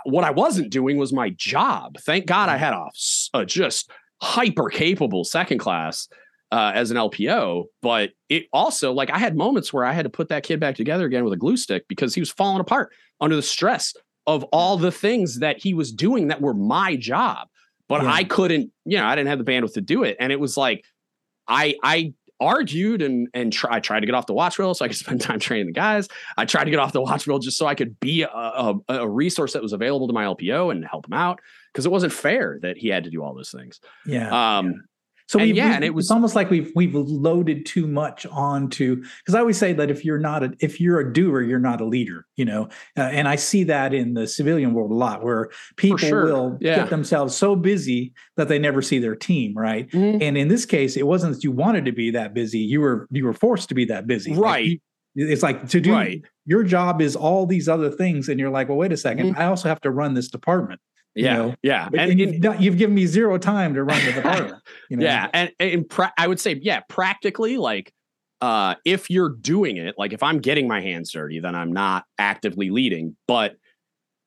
[0.06, 1.97] what I wasn't doing was my job.
[2.01, 2.89] Thank God I had a,
[3.34, 6.08] a just hyper capable second class
[6.51, 10.10] uh, as an LPO, but it also like I had moments where I had to
[10.10, 12.91] put that kid back together again with a glue stick because he was falling apart
[13.19, 13.93] under the stress
[14.27, 17.47] of all the things that he was doing that were my job.
[17.89, 18.13] But yeah.
[18.13, 20.15] I couldn't, you know, I didn't have the bandwidth to do it.
[20.19, 20.86] And it was like,
[21.47, 24.86] I, I argued and and try, I tried to get off the watch wheel so
[24.86, 26.08] I could spend time training the guys.
[26.38, 28.76] I tried to get off the watch wheel just so I could be a, a,
[28.89, 31.39] a resource that was available to my LPO and help him out
[31.72, 33.80] because it wasn't fair that he had to do all those things.
[34.06, 34.58] Yeah.
[34.58, 34.74] Um, yeah.
[35.28, 38.98] So we and yeah, and it was almost like we've we've loaded too much onto
[38.98, 41.82] because I always say that if you're not a if you're a doer, you're not
[41.82, 42.70] a leader, you know.
[42.98, 46.26] Uh, and I see that in the civilian world a lot, where people sure.
[46.26, 46.76] will yeah.
[46.76, 49.90] get themselves so busy that they never see their team, right?
[49.90, 50.22] Mm-hmm.
[50.22, 53.08] And in this case, it wasn't that you wanted to be that busy; you were
[53.12, 54.42] you were forced to be that busy, right?
[54.42, 54.80] Like you,
[55.16, 56.22] it's like to do right.
[56.46, 59.40] your job is all these other things, and you're like, well, wait a 2nd mm-hmm.
[59.40, 60.82] I also have to run this department.
[61.15, 61.56] Yeah, know?
[61.62, 64.62] yeah, and, and you've, you've, given me zero time to run the department.
[64.89, 65.06] You know?
[65.06, 67.93] Yeah, and and pra- I would say, yeah, practically, like,
[68.41, 72.06] uh, if you're doing it, like, if I'm getting my hands dirty, then I'm not
[72.17, 73.15] actively leading.
[73.28, 73.56] But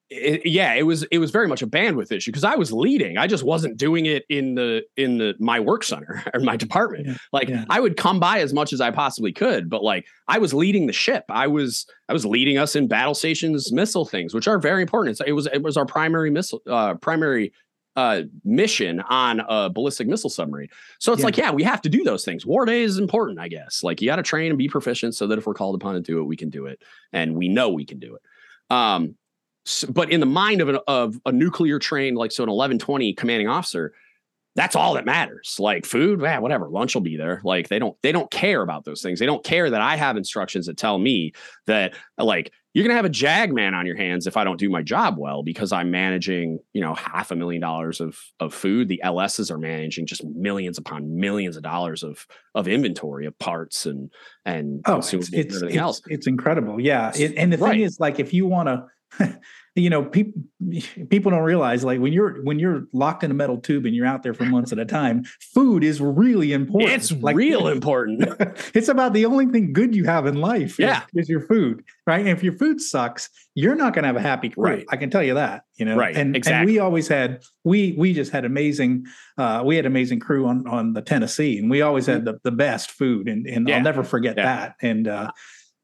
[0.09, 3.19] it, yeah, it was it was very much a bandwidth issue because I was leading.
[3.19, 7.07] I just wasn't doing it in the in the my work center or my department.
[7.07, 7.65] Yeah, like yeah.
[7.69, 10.87] I would come by as much as I possibly could, but like I was leading
[10.87, 11.25] the ship.
[11.29, 15.13] I was I was leading us in battle stations missile things, which are very important.
[15.13, 17.53] It's, it was it was our primary missile uh, primary
[17.97, 20.69] uh, mission on a ballistic missile submarine.
[20.99, 21.25] So it's yeah.
[21.25, 22.45] like, yeah, we have to do those things.
[22.45, 23.83] War day is important, I guess.
[23.83, 26.01] Like you got to train and be proficient so that if we're called upon to
[26.01, 26.81] do it, we can do it,
[27.13, 28.23] and we know we can do it.
[28.71, 29.17] Um,
[29.67, 33.13] So, but in the mind of, an, of a nuclear trained, like so an 1120
[33.15, 33.93] commanding officer,
[34.55, 35.57] that's all that matters.
[35.59, 36.69] Like food, yeah, whatever.
[36.69, 37.43] Lunch will be there.
[37.45, 39.19] Like they don't they don't care about those things.
[39.19, 41.33] They don't care that I have instructions that tell me
[41.67, 44.71] that like you're gonna have a jag man on your hands if I don't do
[44.71, 48.89] my job well because I'm managing, you know, half a million dollars of of food.
[48.89, 53.85] The LSs are managing just millions upon millions of dollars of of inventory of parts
[53.85, 54.11] and
[54.47, 56.01] and oh, it's, it's, and everything it's, else.
[56.07, 56.81] It's incredible.
[56.81, 57.13] Yeah.
[57.15, 57.73] It, and the right.
[57.73, 58.87] thing is, like, if you want to
[59.77, 60.43] you know people
[61.11, 64.07] people don't realize like when you're when you're locked in a metal tube and you're
[64.07, 68.25] out there for months at a time food is really important it's like, real important
[68.75, 71.85] it's about the only thing good you have in life yeah is, is your food
[72.07, 74.87] right and if your food sucks you're not going to have a happy crew right.
[74.91, 76.59] i can tell you that you know right and, exactly.
[76.59, 79.05] and we always had we we just had amazing
[79.37, 82.37] uh we had amazing crew on on the tennessee and we always had mm-hmm.
[82.43, 83.77] the, the best food and and yeah.
[83.77, 84.45] i'll never forget yeah.
[84.45, 85.31] that and uh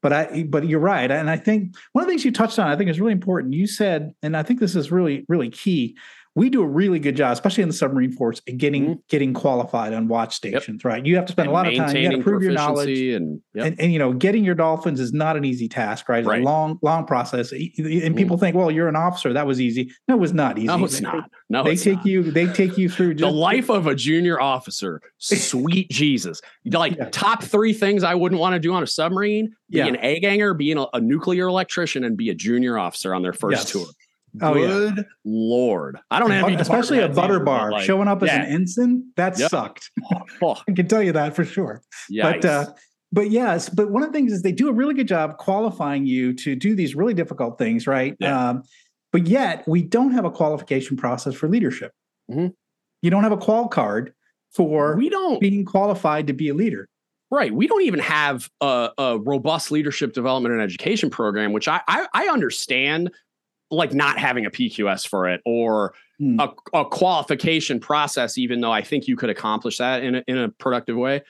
[0.03, 2.67] but I, but you're right, and I think one of the things you touched on,
[2.67, 3.53] I think is really important.
[3.53, 5.97] You said, and I think this is really, really key.
[6.35, 8.99] We do a really good job, especially in the submarine force, at getting mm-hmm.
[9.07, 10.81] getting qualified on watch stations.
[10.83, 10.91] Yep.
[10.91, 11.95] Right, you have to spend and a lot of time.
[11.95, 13.67] You got to prove your knowledge, and, yep.
[13.67, 16.09] and, and you know, getting your dolphins is not an easy task.
[16.09, 16.41] Right, it's right.
[16.41, 17.51] a long, long process.
[17.51, 18.15] And mm-hmm.
[18.15, 19.91] people think, well, you're an officer, that was easy.
[20.07, 20.67] No, it was not easy.
[20.67, 21.29] No, it's not.
[21.49, 22.05] No, they take not.
[22.07, 22.23] you.
[22.23, 25.01] They take you through just, the life of a junior officer.
[25.19, 27.09] Sweet Jesus, like yeah.
[27.11, 29.85] top three things I wouldn't want to do on a submarine: be yeah.
[29.85, 33.33] an A ganger, being a, a, nuclear electrician, and be a junior officer on their
[33.33, 33.71] first yes.
[33.71, 33.85] tour.
[34.41, 35.03] Oh, Good yeah.
[35.23, 35.99] lord.
[36.09, 38.43] I don't have especially a butter bar like, showing up as yeah.
[38.43, 39.11] an ensign.
[39.15, 39.51] That yep.
[39.51, 39.91] sucked.
[40.41, 40.57] Oh.
[40.67, 41.81] I can tell you that for sure.
[42.11, 42.41] Yikes.
[42.41, 42.65] But uh,
[43.11, 46.05] but yes, but one of the things is they do a really good job qualifying
[46.05, 48.15] you to do these really difficult things, right?
[48.19, 48.49] Yeah.
[48.49, 48.63] Um,
[49.11, 51.91] but yet we don't have a qualification process for leadership.
[52.29, 52.47] Mm-hmm.
[53.03, 54.13] You don't have a qual card
[54.51, 56.87] for we don't being qualified to be a leader.
[57.29, 57.53] Right.
[57.53, 62.05] We don't even have a, a, robust leadership development and education program, which I, I,
[62.13, 63.11] I understand
[63.73, 66.39] like not having a PQS for it or hmm.
[66.39, 70.37] a, a, qualification process, even though I think you could accomplish that in a, in
[70.37, 71.21] a productive way.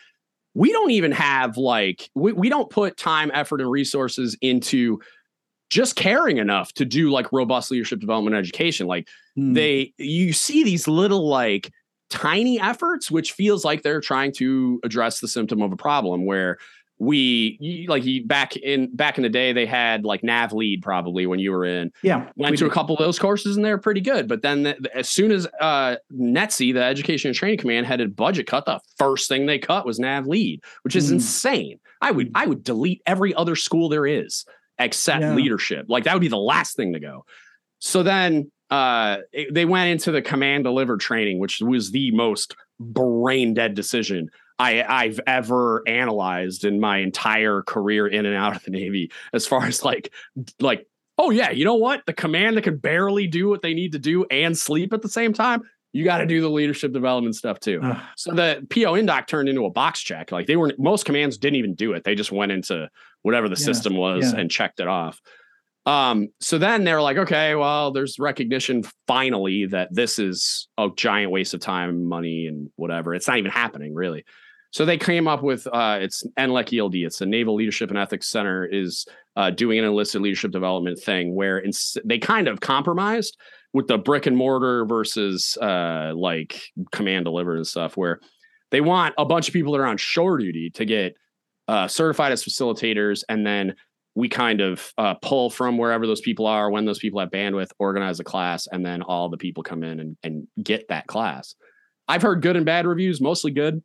[0.53, 4.99] We don't even have like, we, we don't put time, effort, and resources into
[5.69, 8.85] just caring enough to do like robust leadership development education.
[8.85, 9.53] Like hmm.
[9.53, 11.71] they, you see these little like
[12.09, 16.57] tiny efforts, which feels like they're trying to address the symptom of a problem where
[17.03, 21.25] we like he back in back in the day they had like nav lead probably
[21.25, 22.71] when you were in yeah went to did.
[22.71, 25.47] a couple of those courses and they're pretty good but then the, as soon as
[25.59, 29.59] uh NETC the education and training command had a budget cut the first thing they
[29.59, 31.13] cut was nav lead which is mm.
[31.13, 34.45] insane i would i would delete every other school there is
[34.79, 35.33] except yeah.
[35.33, 37.25] leadership like that would be the last thing to go
[37.79, 42.55] so then uh it, they went into the command delivered training which was the most
[42.79, 48.63] brain dead decision I, I've ever analyzed in my entire career in and out of
[48.63, 50.13] the Navy, as far as like,
[50.59, 50.87] like,
[51.17, 52.05] oh yeah, you know what?
[52.05, 55.09] The command that can barely do what they need to do and sleep at the
[55.09, 55.63] same time,
[55.93, 57.79] you got to do the leadership development stuff too.
[58.17, 60.31] So the PO indoc turned into a box check.
[60.31, 62.03] Like they weren't most commands didn't even do it.
[62.03, 62.89] They just went into
[63.21, 64.39] whatever the yeah, system was yeah.
[64.39, 65.21] and checked it off.
[65.85, 71.31] Um, so then they're like, okay, well, there's recognition finally that this is a giant
[71.31, 73.13] waste of time, money, and whatever.
[73.13, 74.25] It's not even happening really.
[74.73, 76.95] So they came up with uh, it's NLEC ELD.
[76.95, 79.05] It's a Naval Leadership and Ethics Center is
[79.35, 81.63] uh, doing an enlisted leadership development thing where
[82.03, 83.37] they kind of compromised
[83.73, 86.59] with the brick and mortar versus uh, like
[86.91, 88.19] command deliver and stuff, where
[88.71, 91.15] they want a bunch of people that are on shore duty to get
[91.67, 93.75] uh, certified as facilitators, and then
[94.15, 97.69] we kind of uh, pull from wherever those people are when those people have bandwidth,
[97.77, 101.53] organize a class, and then all the people come in and, and get that class.
[102.07, 103.83] I've heard good and bad reviews, mostly good.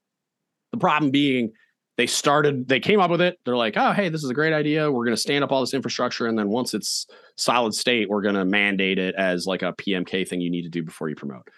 [0.72, 1.52] The problem being
[1.98, 3.38] they started, they came up with it.
[3.44, 4.90] They're like, oh, hey, this is a great idea.
[4.90, 6.26] We're going to stand up all this infrastructure.
[6.26, 10.26] And then once it's solid state, we're going to mandate it as like a PMK
[10.26, 11.48] thing you need to do before you promote.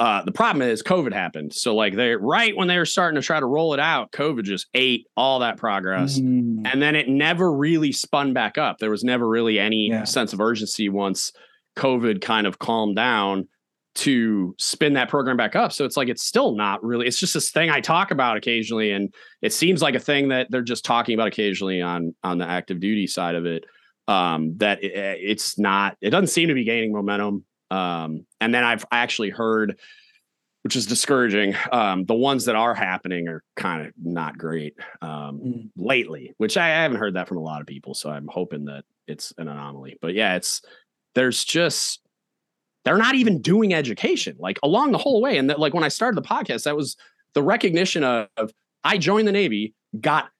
[0.00, 1.52] Uh, the problem is COVID happened.
[1.52, 4.44] So like they right when they were starting to try to roll it out, COVID
[4.44, 6.18] just ate all that progress.
[6.18, 6.62] Mm.
[6.64, 8.78] And then it never really spun back up.
[8.78, 10.04] There was never really any yeah.
[10.04, 11.32] sense of urgency once
[11.76, 13.48] COVID kind of calmed down
[13.98, 15.72] to spin that program back up.
[15.72, 17.06] So it's like it's still not really.
[17.06, 20.48] It's just this thing I talk about occasionally, and it seems like a thing that
[20.50, 23.64] they're just talking about occasionally on on the active duty side of it.
[24.06, 25.96] Um, that it, it's not.
[26.00, 27.44] It doesn't seem to be gaining momentum.
[27.70, 29.78] Um, and then I've actually heard,
[30.62, 31.54] which is discouraging.
[31.72, 35.70] Um, the ones that are happening are kind of not great um, mm.
[35.76, 37.94] lately, which I, I haven't heard that from a lot of people.
[37.94, 39.98] So I'm hoping that it's an anomaly.
[40.00, 40.62] But yeah, it's
[41.14, 42.00] there's just
[42.84, 45.36] they're not even doing education like along the whole way.
[45.36, 46.96] And that, like when I started the podcast, that was
[47.34, 48.52] the recognition of, of
[48.84, 50.30] I joined the Navy, got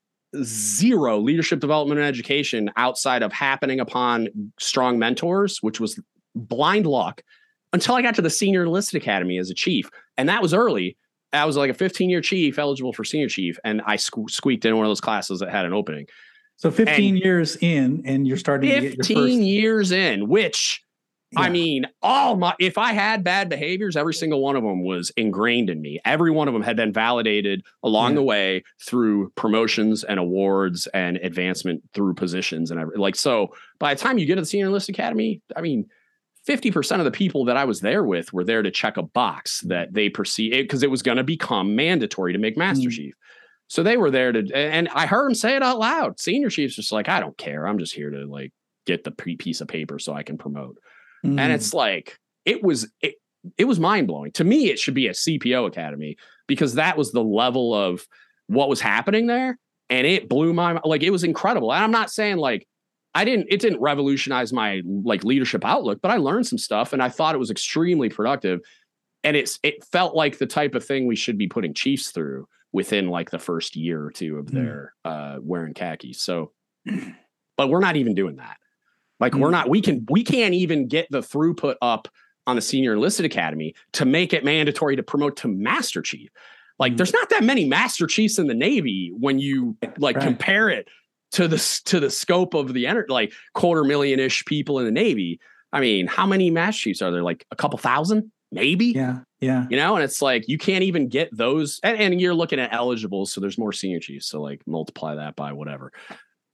[0.43, 4.28] zero leadership development and education outside of happening upon
[4.59, 6.01] strong mentors, which was
[6.34, 7.22] blind luck
[7.72, 9.89] until I got to the senior enlisted academy as a chief.
[10.16, 10.97] And that was early.
[11.32, 14.64] I was like a 15 year chief, eligible for senior chief, and I sque- squeaked
[14.64, 16.07] in one of those classes that had an opening.
[16.57, 19.39] So 15 and years in, and you're starting 15 to get your first...
[19.39, 20.82] years in, which
[21.33, 21.41] yeah.
[21.41, 25.11] I mean, all my if I had bad behaviors, every single one of them was
[25.16, 26.01] ingrained in me.
[26.05, 28.16] Every one of them had been validated along yeah.
[28.16, 33.55] the way through promotions and awards and advancement through positions and every, like so.
[33.79, 35.87] By the time you get to the senior enlist academy, I mean,
[36.49, 39.61] 50% of the people that I was there with were there to check a box
[39.66, 42.93] that they perceive because it was going to become mandatory to make master mm.
[42.93, 43.14] chief.
[43.66, 46.18] So they were there to, and I heard him say it out loud.
[46.18, 47.66] Senior chief's just like, I don't care.
[47.66, 48.53] I'm just here to like
[48.87, 50.79] get the piece of paper so I can promote.
[51.25, 51.39] Mm.
[51.39, 53.16] And it's like, it was, it,
[53.57, 54.33] it was mind blowing.
[54.33, 56.16] To me, it should be a CPO academy
[56.47, 58.07] because that was the level of
[58.47, 59.59] what was happening there.
[59.91, 61.73] And it blew my, like, it was incredible.
[61.73, 62.66] And I'm not saying like,
[63.14, 67.03] I didn't, it didn't revolutionize my like leadership outlook, but I learned some stuff and
[67.03, 68.61] I thought it was extremely productive.
[69.25, 72.47] And it's, it felt like the type of thing we should be putting Chiefs through
[72.73, 74.53] within like the first year or two of mm.
[74.53, 76.21] their uh, wearing khakis.
[76.21, 76.53] So,
[77.57, 78.59] but we're not even doing that.
[79.21, 79.41] Like mm.
[79.41, 82.09] we're not, we can, we can't even get the throughput up
[82.47, 86.31] on the senior enlisted academy to make it mandatory to promote to master chief.
[86.79, 86.97] Like mm.
[86.97, 90.25] there's not that many master chiefs in the Navy when you like right.
[90.25, 90.89] compare it
[91.33, 94.91] to the to the scope of the energy, like quarter million ish people in the
[94.91, 95.41] Navy.
[95.73, 97.23] I mean, how many master chiefs are there?
[97.23, 98.87] Like a couple thousand, maybe.
[98.87, 99.66] Yeah, yeah.
[99.69, 101.81] You know, and it's like you can't even get those.
[101.83, 104.27] And, and you're looking at eligibles, so there's more senior chiefs.
[104.27, 105.93] So like multiply that by whatever.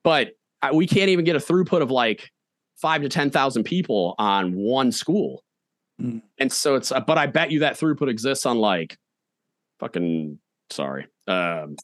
[0.03, 0.33] But
[0.73, 2.33] we can't even get a throughput of like
[2.77, 5.43] five to 10,000 people on one school.
[6.01, 6.23] Mm.
[6.39, 8.97] And so it's, uh, but I bet you that throughput exists on like
[9.81, 10.39] fucking,
[10.71, 11.77] sorry, um,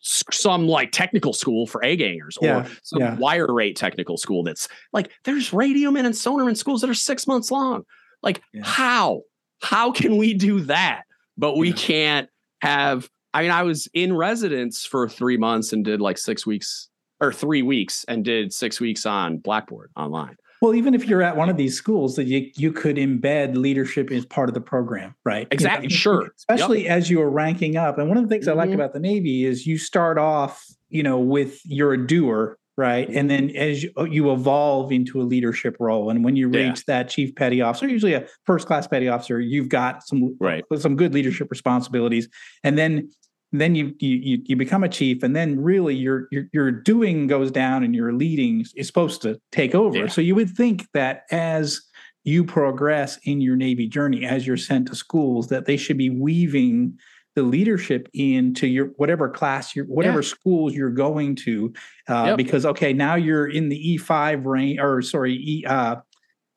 [0.00, 3.14] some like technical school for A gangers or yeah, some yeah.
[3.16, 7.50] wire rate technical school that's like there's radiomen and sonarman schools that are six months
[7.50, 7.84] long.
[8.22, 8.62] Like, yeah.
[8.64, 9.22] how?
[9.60, 11.02] How can we do that?
[11.36, 12.28] But we can't
[12.62, 13.08] have.
[13.34, 16.88] I mean, I was in residence for three months and did like six weeks
[17.20, 20.36] or three weeks and did six weeks on Blackboard online.
[20.60, 24.10] Well, even if you're at one of these schools, that you you could embed leadership
[24.10, 25.46] as part of the program, right?
[25.50, 25.84] Exactly.
[25.86, 26.28] You know, sure.
[26.36, 26.92] Especially yep.
[26.92, 27.98] as you are ranking up.
[27.98, 28.58] And one of the things mm-hmm.
[28.58, 32.58] I like about the Navy is you start off, you know, with you're a doer,
[32.76, 33.08] right?
[33.08, 37.02] And then as you, you evolve into a leadership role, and when you reach yeah.
[37.02, 40.64] that chief petty officer, usually a first class petty officer, you've got some right.
[40.76, 42.28] some good leadership responsibilities,
[42.64, 43.10] and then
[43.52, 47.50] then you you you become a chief and then really your your your doing goes
[47.50, 50.06] down and your leading is supposed to take over yeah.
[50.06, 51.80] so you would think that as
[52.24, 56.10] you progress in your navy journey as you're sent to schools that they should be
[56.10, 56.96] weaving
[57.34, 60.28] the leadership into your whatever class your whatever yeah.
[60.28, 61.72] schools you're going to
[62.08, 62.36] uh, yep.
[62.36, 65.96] because okay now you're in the e5 range or sorry e uh,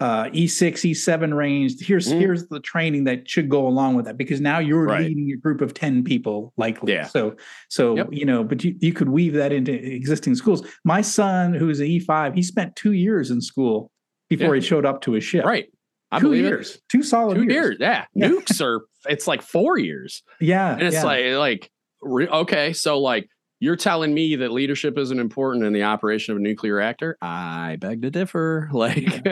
[0.02, 1.76] uh, E6, E7 range.
[1.80, 2.20] Here's mm.
[2.20, 5.02] here's the training that should go along with that because now you're right.
[5.02, 6.92] leading a group of 10 people likely.
[6.92, 7.06] Yeah.
[7.06, 7.36] So
[7.70, 8.08] so yep.
[8.12, 10.66] you know, but you, you could weave that into existing schools.
[10.84, 13.92] My son, who's an E5, he spent two years in school
[14.28, 14.62] before yeah.
[14.62, 15.46] he showed up to his ship.
[15.46, 15.68] Right.
[16.12, 16.78] I two years.
[16.78, 16.82] It.
[16.90, 17.54] Two solid two years.
[17.54, 17.78] years.
[17.80, 18.06] Yeah.
[18.16, 18.28] yeah.
[18.28, 20.24] Nukes are it's like four years.
[20.42, 20.74] Yeah.
[20.74, 21.38] And it's yeah.
[21.38, 21.70] like
[22.04, 23.30] like okay, so like
[23.62, 27.16] you're telling me that leadership isn't important in the operation of a nuclear reactor?
[27.22, 28.70] I beg to differ.
[28.82, 29.24] Like,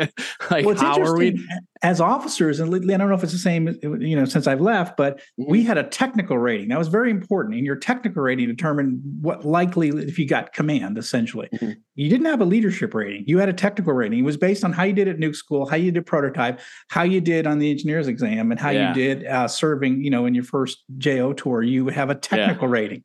[0.52, 1.44] like well, how are we?
[1.82, 4.96] As officers, and I don't know if it's the same, you know, since I've left,
[4.96, 5.50] but mm-hmm.
[5.50, 6.68] we had a technical rating.
[6.68, 7.56] That was very important.
[7.56, 11.00] And your technical rating determined what likely if you got command.
[11.00, 11.72] Essentially, mm-hmm.
[11.96, 13.24] you didn't have a leadership rating.
[13.26, 14.20] You had a technical rating.
[14.20, 16.60] It was based on how you did at nuke school, how you did prototype,
[16.90, 18.90] how you did on the engineers exam, and how yeah.
[18.90, 20.04] you did uh, serving.
[20.04, 22.74] You know, in your first JO tour, you have a technical yeah.
[22.74, 23.04] rating.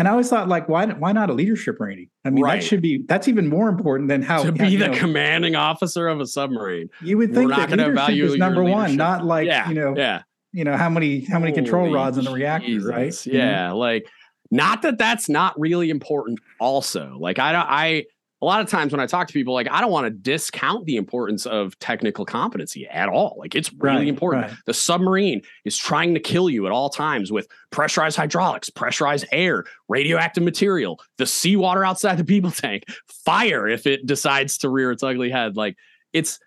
[0.00, 2.08] And I always thought, like, why why not a leadership rating?
[2.24, 2.58] I mean, right.
[2.58, 6.08] that should be that's even more important than how to be the know, commanding officer
[6.08, 6.88] of a submarine.
[7.02, 10.22] You would think that leadership is number one, not like yeah, you know, yeah,
[10.52, 12.88] you know how many how many Holy control rods in the reactor, Jesus.
[12.88, 13.26] right?
[13.26, 13.76] Yeah, mm-hmm.
[13.76, 14.08] like
[14.50, 16.38] not that that's not really important.
[16.58, 18.06] Also, like I don't I
[18.42, 20.86] a lot of times when I talk to people, like I don't want to discount
[20.86, 23.36] the importance of technical competency at all.
[23.38, 24.46] Like it's really right, important.
[24.46, 24.56] Right.
[24.64, 29.64] The submarine is trying to kill you at all times with pressurized hydraulics, pressurized air,
[29.88, 32.84] radioactive material, the seawater outside the people tank,
[33.24, 35.56] fire if it decides to rear its ugly head.
[35.56, 35.76] Like
[36.14, 36.38] it's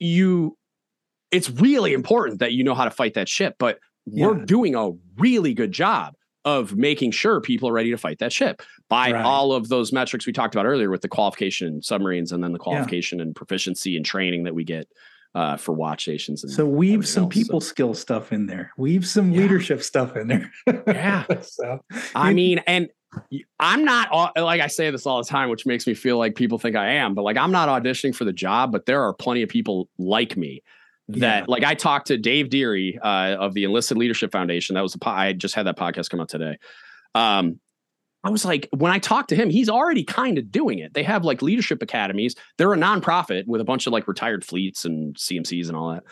[0.00, 0.56] you,
[1.30, 3.54] it's really important that you know how to fight that ship.
[3.58, 4.26] But yeah.
[4.26, 6.14] we're doing a really good job
[6.44, 9.24] of making sure people are ready to fight that ship by right.
[9.24, 12.58] all of those metrics we talked about earlier with the qualification submarines and then the
[12.58, 13.24] qualification yeah.
[13.24, 14.88] and proficiency and training that we get
[15.34, 16.42] uh, for watch stations.
[16.42, 17.68] And so weave some else, people so.
[17.68, 18.72] skill stuff in there.
[18.78, 19.42] Weave some Yeah.
[19.42, 20.50] leadership stuff in there.
[20.86, 21.24] Yeah.
[21.42, 21.80] so
[22.14, 22.88] I mean, and
[23.60, 26.58] I'm not like I say this all the time, which makes me feel like people
[26.58, 29.42] think I am, but like I'm not auditioning for the job, but there are plenty
[29.42, 30.62] of people like me
[31.08, 31.44] that Yeah.
[31.46, 34.74] like I talked to Dave Deary uh, of the Enlisted Leadership Foundation.
[34.74, 36.58] That was the po- I just had that podcast come out today.
[37.14, 37.60] Um,
[38.28, 40.92] I was like, when I talked to him, he's already kind of doing it.
[40.92, 42.34] They have like leadership academies.
[42.58, 46.04] They're a nonprofit with a bunch of like retired fleets and CMCs and all that.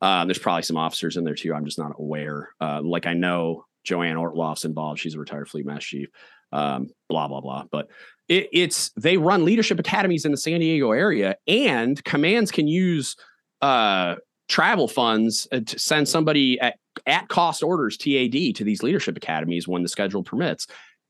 [0.00, 1.52] Uh, there's probably some officers in there too.
[1.52, 2.50] I'm just not aware.
[2.60, 5.00] Uh, like I know JoAnn Ortloff's involved.
[5.00, 6.10] She's a retired fleet master chief.
[6.52, 7.64] Um, blah blah blah.
[7.68, 7.88] But
[8.28, 13.16] it, it's they run leadership academies in the San Diego area, and commands can use
[13.62, 14.14] uh,
[14.48, 19.66] travel funds uh, to send somebody at at cost orders TAD to these leadership academies
[19.66, 20.68] when the schedule permits,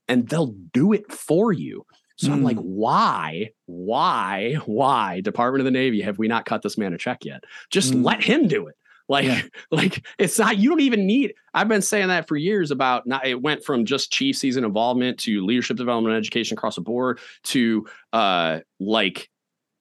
[0.09, 1.85] and they'll do it for you.
[2.17, 6.79] So I'm like, why, why, why, Department of the Navy, have we not cut this
[6.79, 7.43] man a check yet?
[7.71, 8.05] Just Mm.
[8.05, 8.77] let him do it.
[9.09, 9.43] Like, Yeah.
[9.73, 10.57] like it's not.
[10.57, 11.35] You don't even need.
[11.53, 12.71] I've been saying that for years.
[12.71, 13.27] About not.
[13.27, 17.19] It went from just chief season involvement to leadership development, and education across the board
[17.45, 19.29] to uh like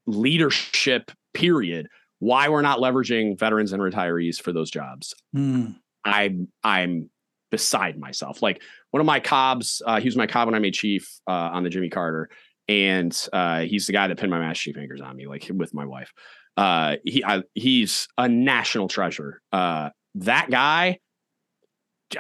[0.08, 1.12] leadership.
[1.34, 1.88] Period.
[2.20, 5.14] Why we're not leveraging veterans and retirees for those jobs?
[5.36, 7.10] Mm, I'm I'm
[7.50, 8.42] beside myself.
[8.42, 8.62] Like
[8.94, 11.64] one of my cobs, uh, he was my cob when I made chief uh, on
[11.64, 12.30] the Jimmy Carter,
[12.68, 15.74] and uh, he's the guy that pinned my master chief anchors on me, like with
[15.74, 16.14] my wife.
[16.58, 19.42] Uh, he I, he's a national treasure.
[19.52, 21.00] Uh, that guy.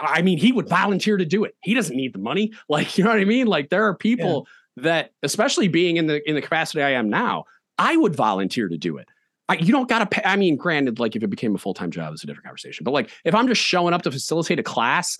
[0.01, 1.55] I mean, he would volunteer to do it.
[1.61, 2.53] He doesn't need the money.
[2.67, 3.45] Like, you know what I mean?
[3.45, 4.47] Like, there are people
[4.77, 7.43] that, especially being in the in the capacity I am now,
[7.77, 9.07] I would volunteer to do it.
[9.47, 10.23] I, you don't got to pay.
[10.25, 12.83] I mean, granted, like if it became a full time job, it's a different conversation.
[12.83, 15.19] But like if I'm just showing up to facilitate a class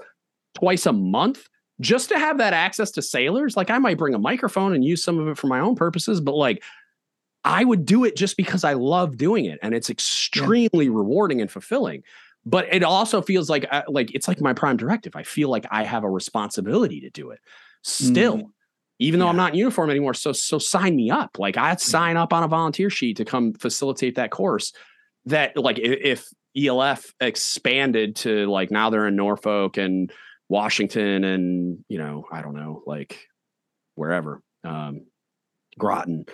[0.54, 1.48] twice a month
[1.80, 5.04] just to have that access to sailors, like I might bring a microphone and use
[5.04, 6.22] some of it for my own purposes.
[6.22, 6.64] But like
[7.44, 11.52] I would do it just because I love doing it, and it's extremely rewarding and
[11.52, 12.04] fulfilling.
[12.46, 15.16] But it also feels like uh, like it's like my prime directive.
[15.16, 17.40] I feel like I have a responsibility to do it
[17.82, 18.54] still
[19.00, 20.14] even though I'm not in uniform anymore.
[20.14, 21.38] So so sign me up.
[21.38, 24.72] Like I'd sign up on a volunteer sheet to come facilitate that course.
[25.26, 30.12] That like if ELF expanded to like now they're in Norfolk and
[30.50, 33.20] Washington and you know I don't know like
[33.96, 35.06] wherever um,
[35.78, 36.26] Groton,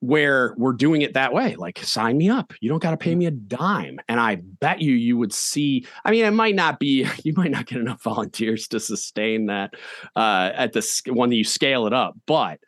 [0.00, 1.54] where we're doing it that way.
[1.56, 2.52] Like sign me up.
[2.60, 5.86] You don't got to pay me a dime, and I bet you you would see.
[6.04, 7.06] I mean, it might not be.
[7.24, 9.74] You might not get enough volunteers to sustain that
[10.16, 12.60] uh, at the when you scale it up, but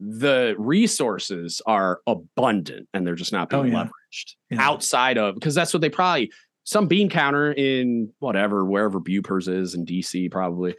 [0.00, 3.84] the resources are abundant and they're just not Oh, being yeah.
[3.84, 4.58] leveraged Yeah.
[4.68, 6.30] outside of because that's what they probably
[6.64, 10.74] some bean counter in whatever wherever Bupers is in DC probably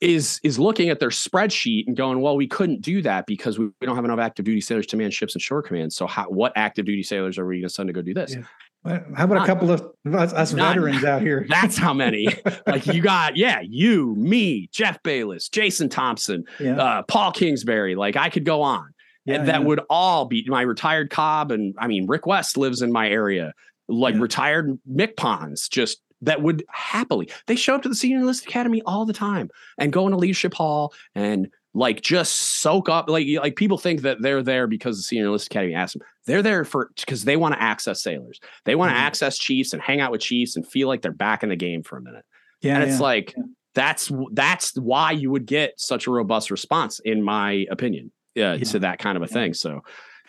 [0.00, 3.66] is is looking at their spreadsheet and going, well, we couldn't do that because we,
[3.66, 5.96] we don't have enough active duty sailors to man ships and shore commands.
[5.96, 8.34] So how what active duty sailors are we going to send to go do this?
[8.34, 8.42] Yeah.
[8.84, 9.80] Well, How about a couple of
[10.12, 10.74] us, us None.
[10.74, 11.46] veterans out here?
[11.48, 12.28] That's how many.
[12.66, 16.76] like you got, yeah, you, me, Jeff Bayless, Jason Thompson, Yeah.
[16.76, 17.94] uh, Paul Kingsbury.
[17.94, 18.92] Like I could go on.
[19.24, 21.50] Yeah, and that would all be my retired cob.
[21.50, 23.54] And I mean, Rick West lives in my area,
[23.88, 24.20] like Yeah.
[24.20, 29.04] retired MCPONs, just that would happily, they show up to the Senior Enlisted Academy all
[29.04, 33.10] the time and go into Leadership Hall and like just soak up.
[33.10, 36.06] Like, like people think that they're there because the Senior Enlisted Academy asked them.
[36.26, 38.40] They're there for because they want to access sailors.
[38.64, 39.00] They want to Mhm.
[39.00, 41.82] access chiefs and hang out with chiefs and feel like they're back in the game
[41.82, 42.24] for a minute.
[42.62, 43.02] yeah, and it's yeah.
[43.02, 43.34] like
[43.74, 48.56] that's that's why you would get such a robust response, in my opinion, uh, Yeah.
[48.56, 49.52] to that kind of a thing.
[49.52, 49.80] So,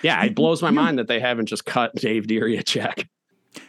[0.02, 3.08] yeah, it blows my mind that they haven't just cut Dave Deary a check.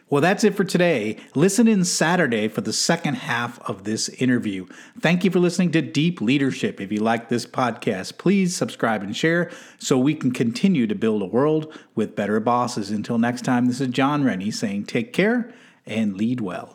[0.08, 1.16] Well, that's it for today.
[1.34, 4.66] Listen in Saturday for the second half of this interview.
[5.00, 6.80] Thank you for listening to Deep Leadership.
[6.80, 11.22] If you like this podcast, please subscribe and share so we can continue to build
[11.22, 12.90] a world with better bosses.
[12.90, 15.52] Until next time, this is John Rennie saying take care
[15.86, 16.74] and lead well.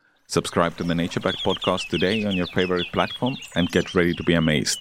[0.31, 4.23] Subscribe to the Nature Backed podcast today on your favorite platform and get ready to
[4.23, 4.79] be amazed.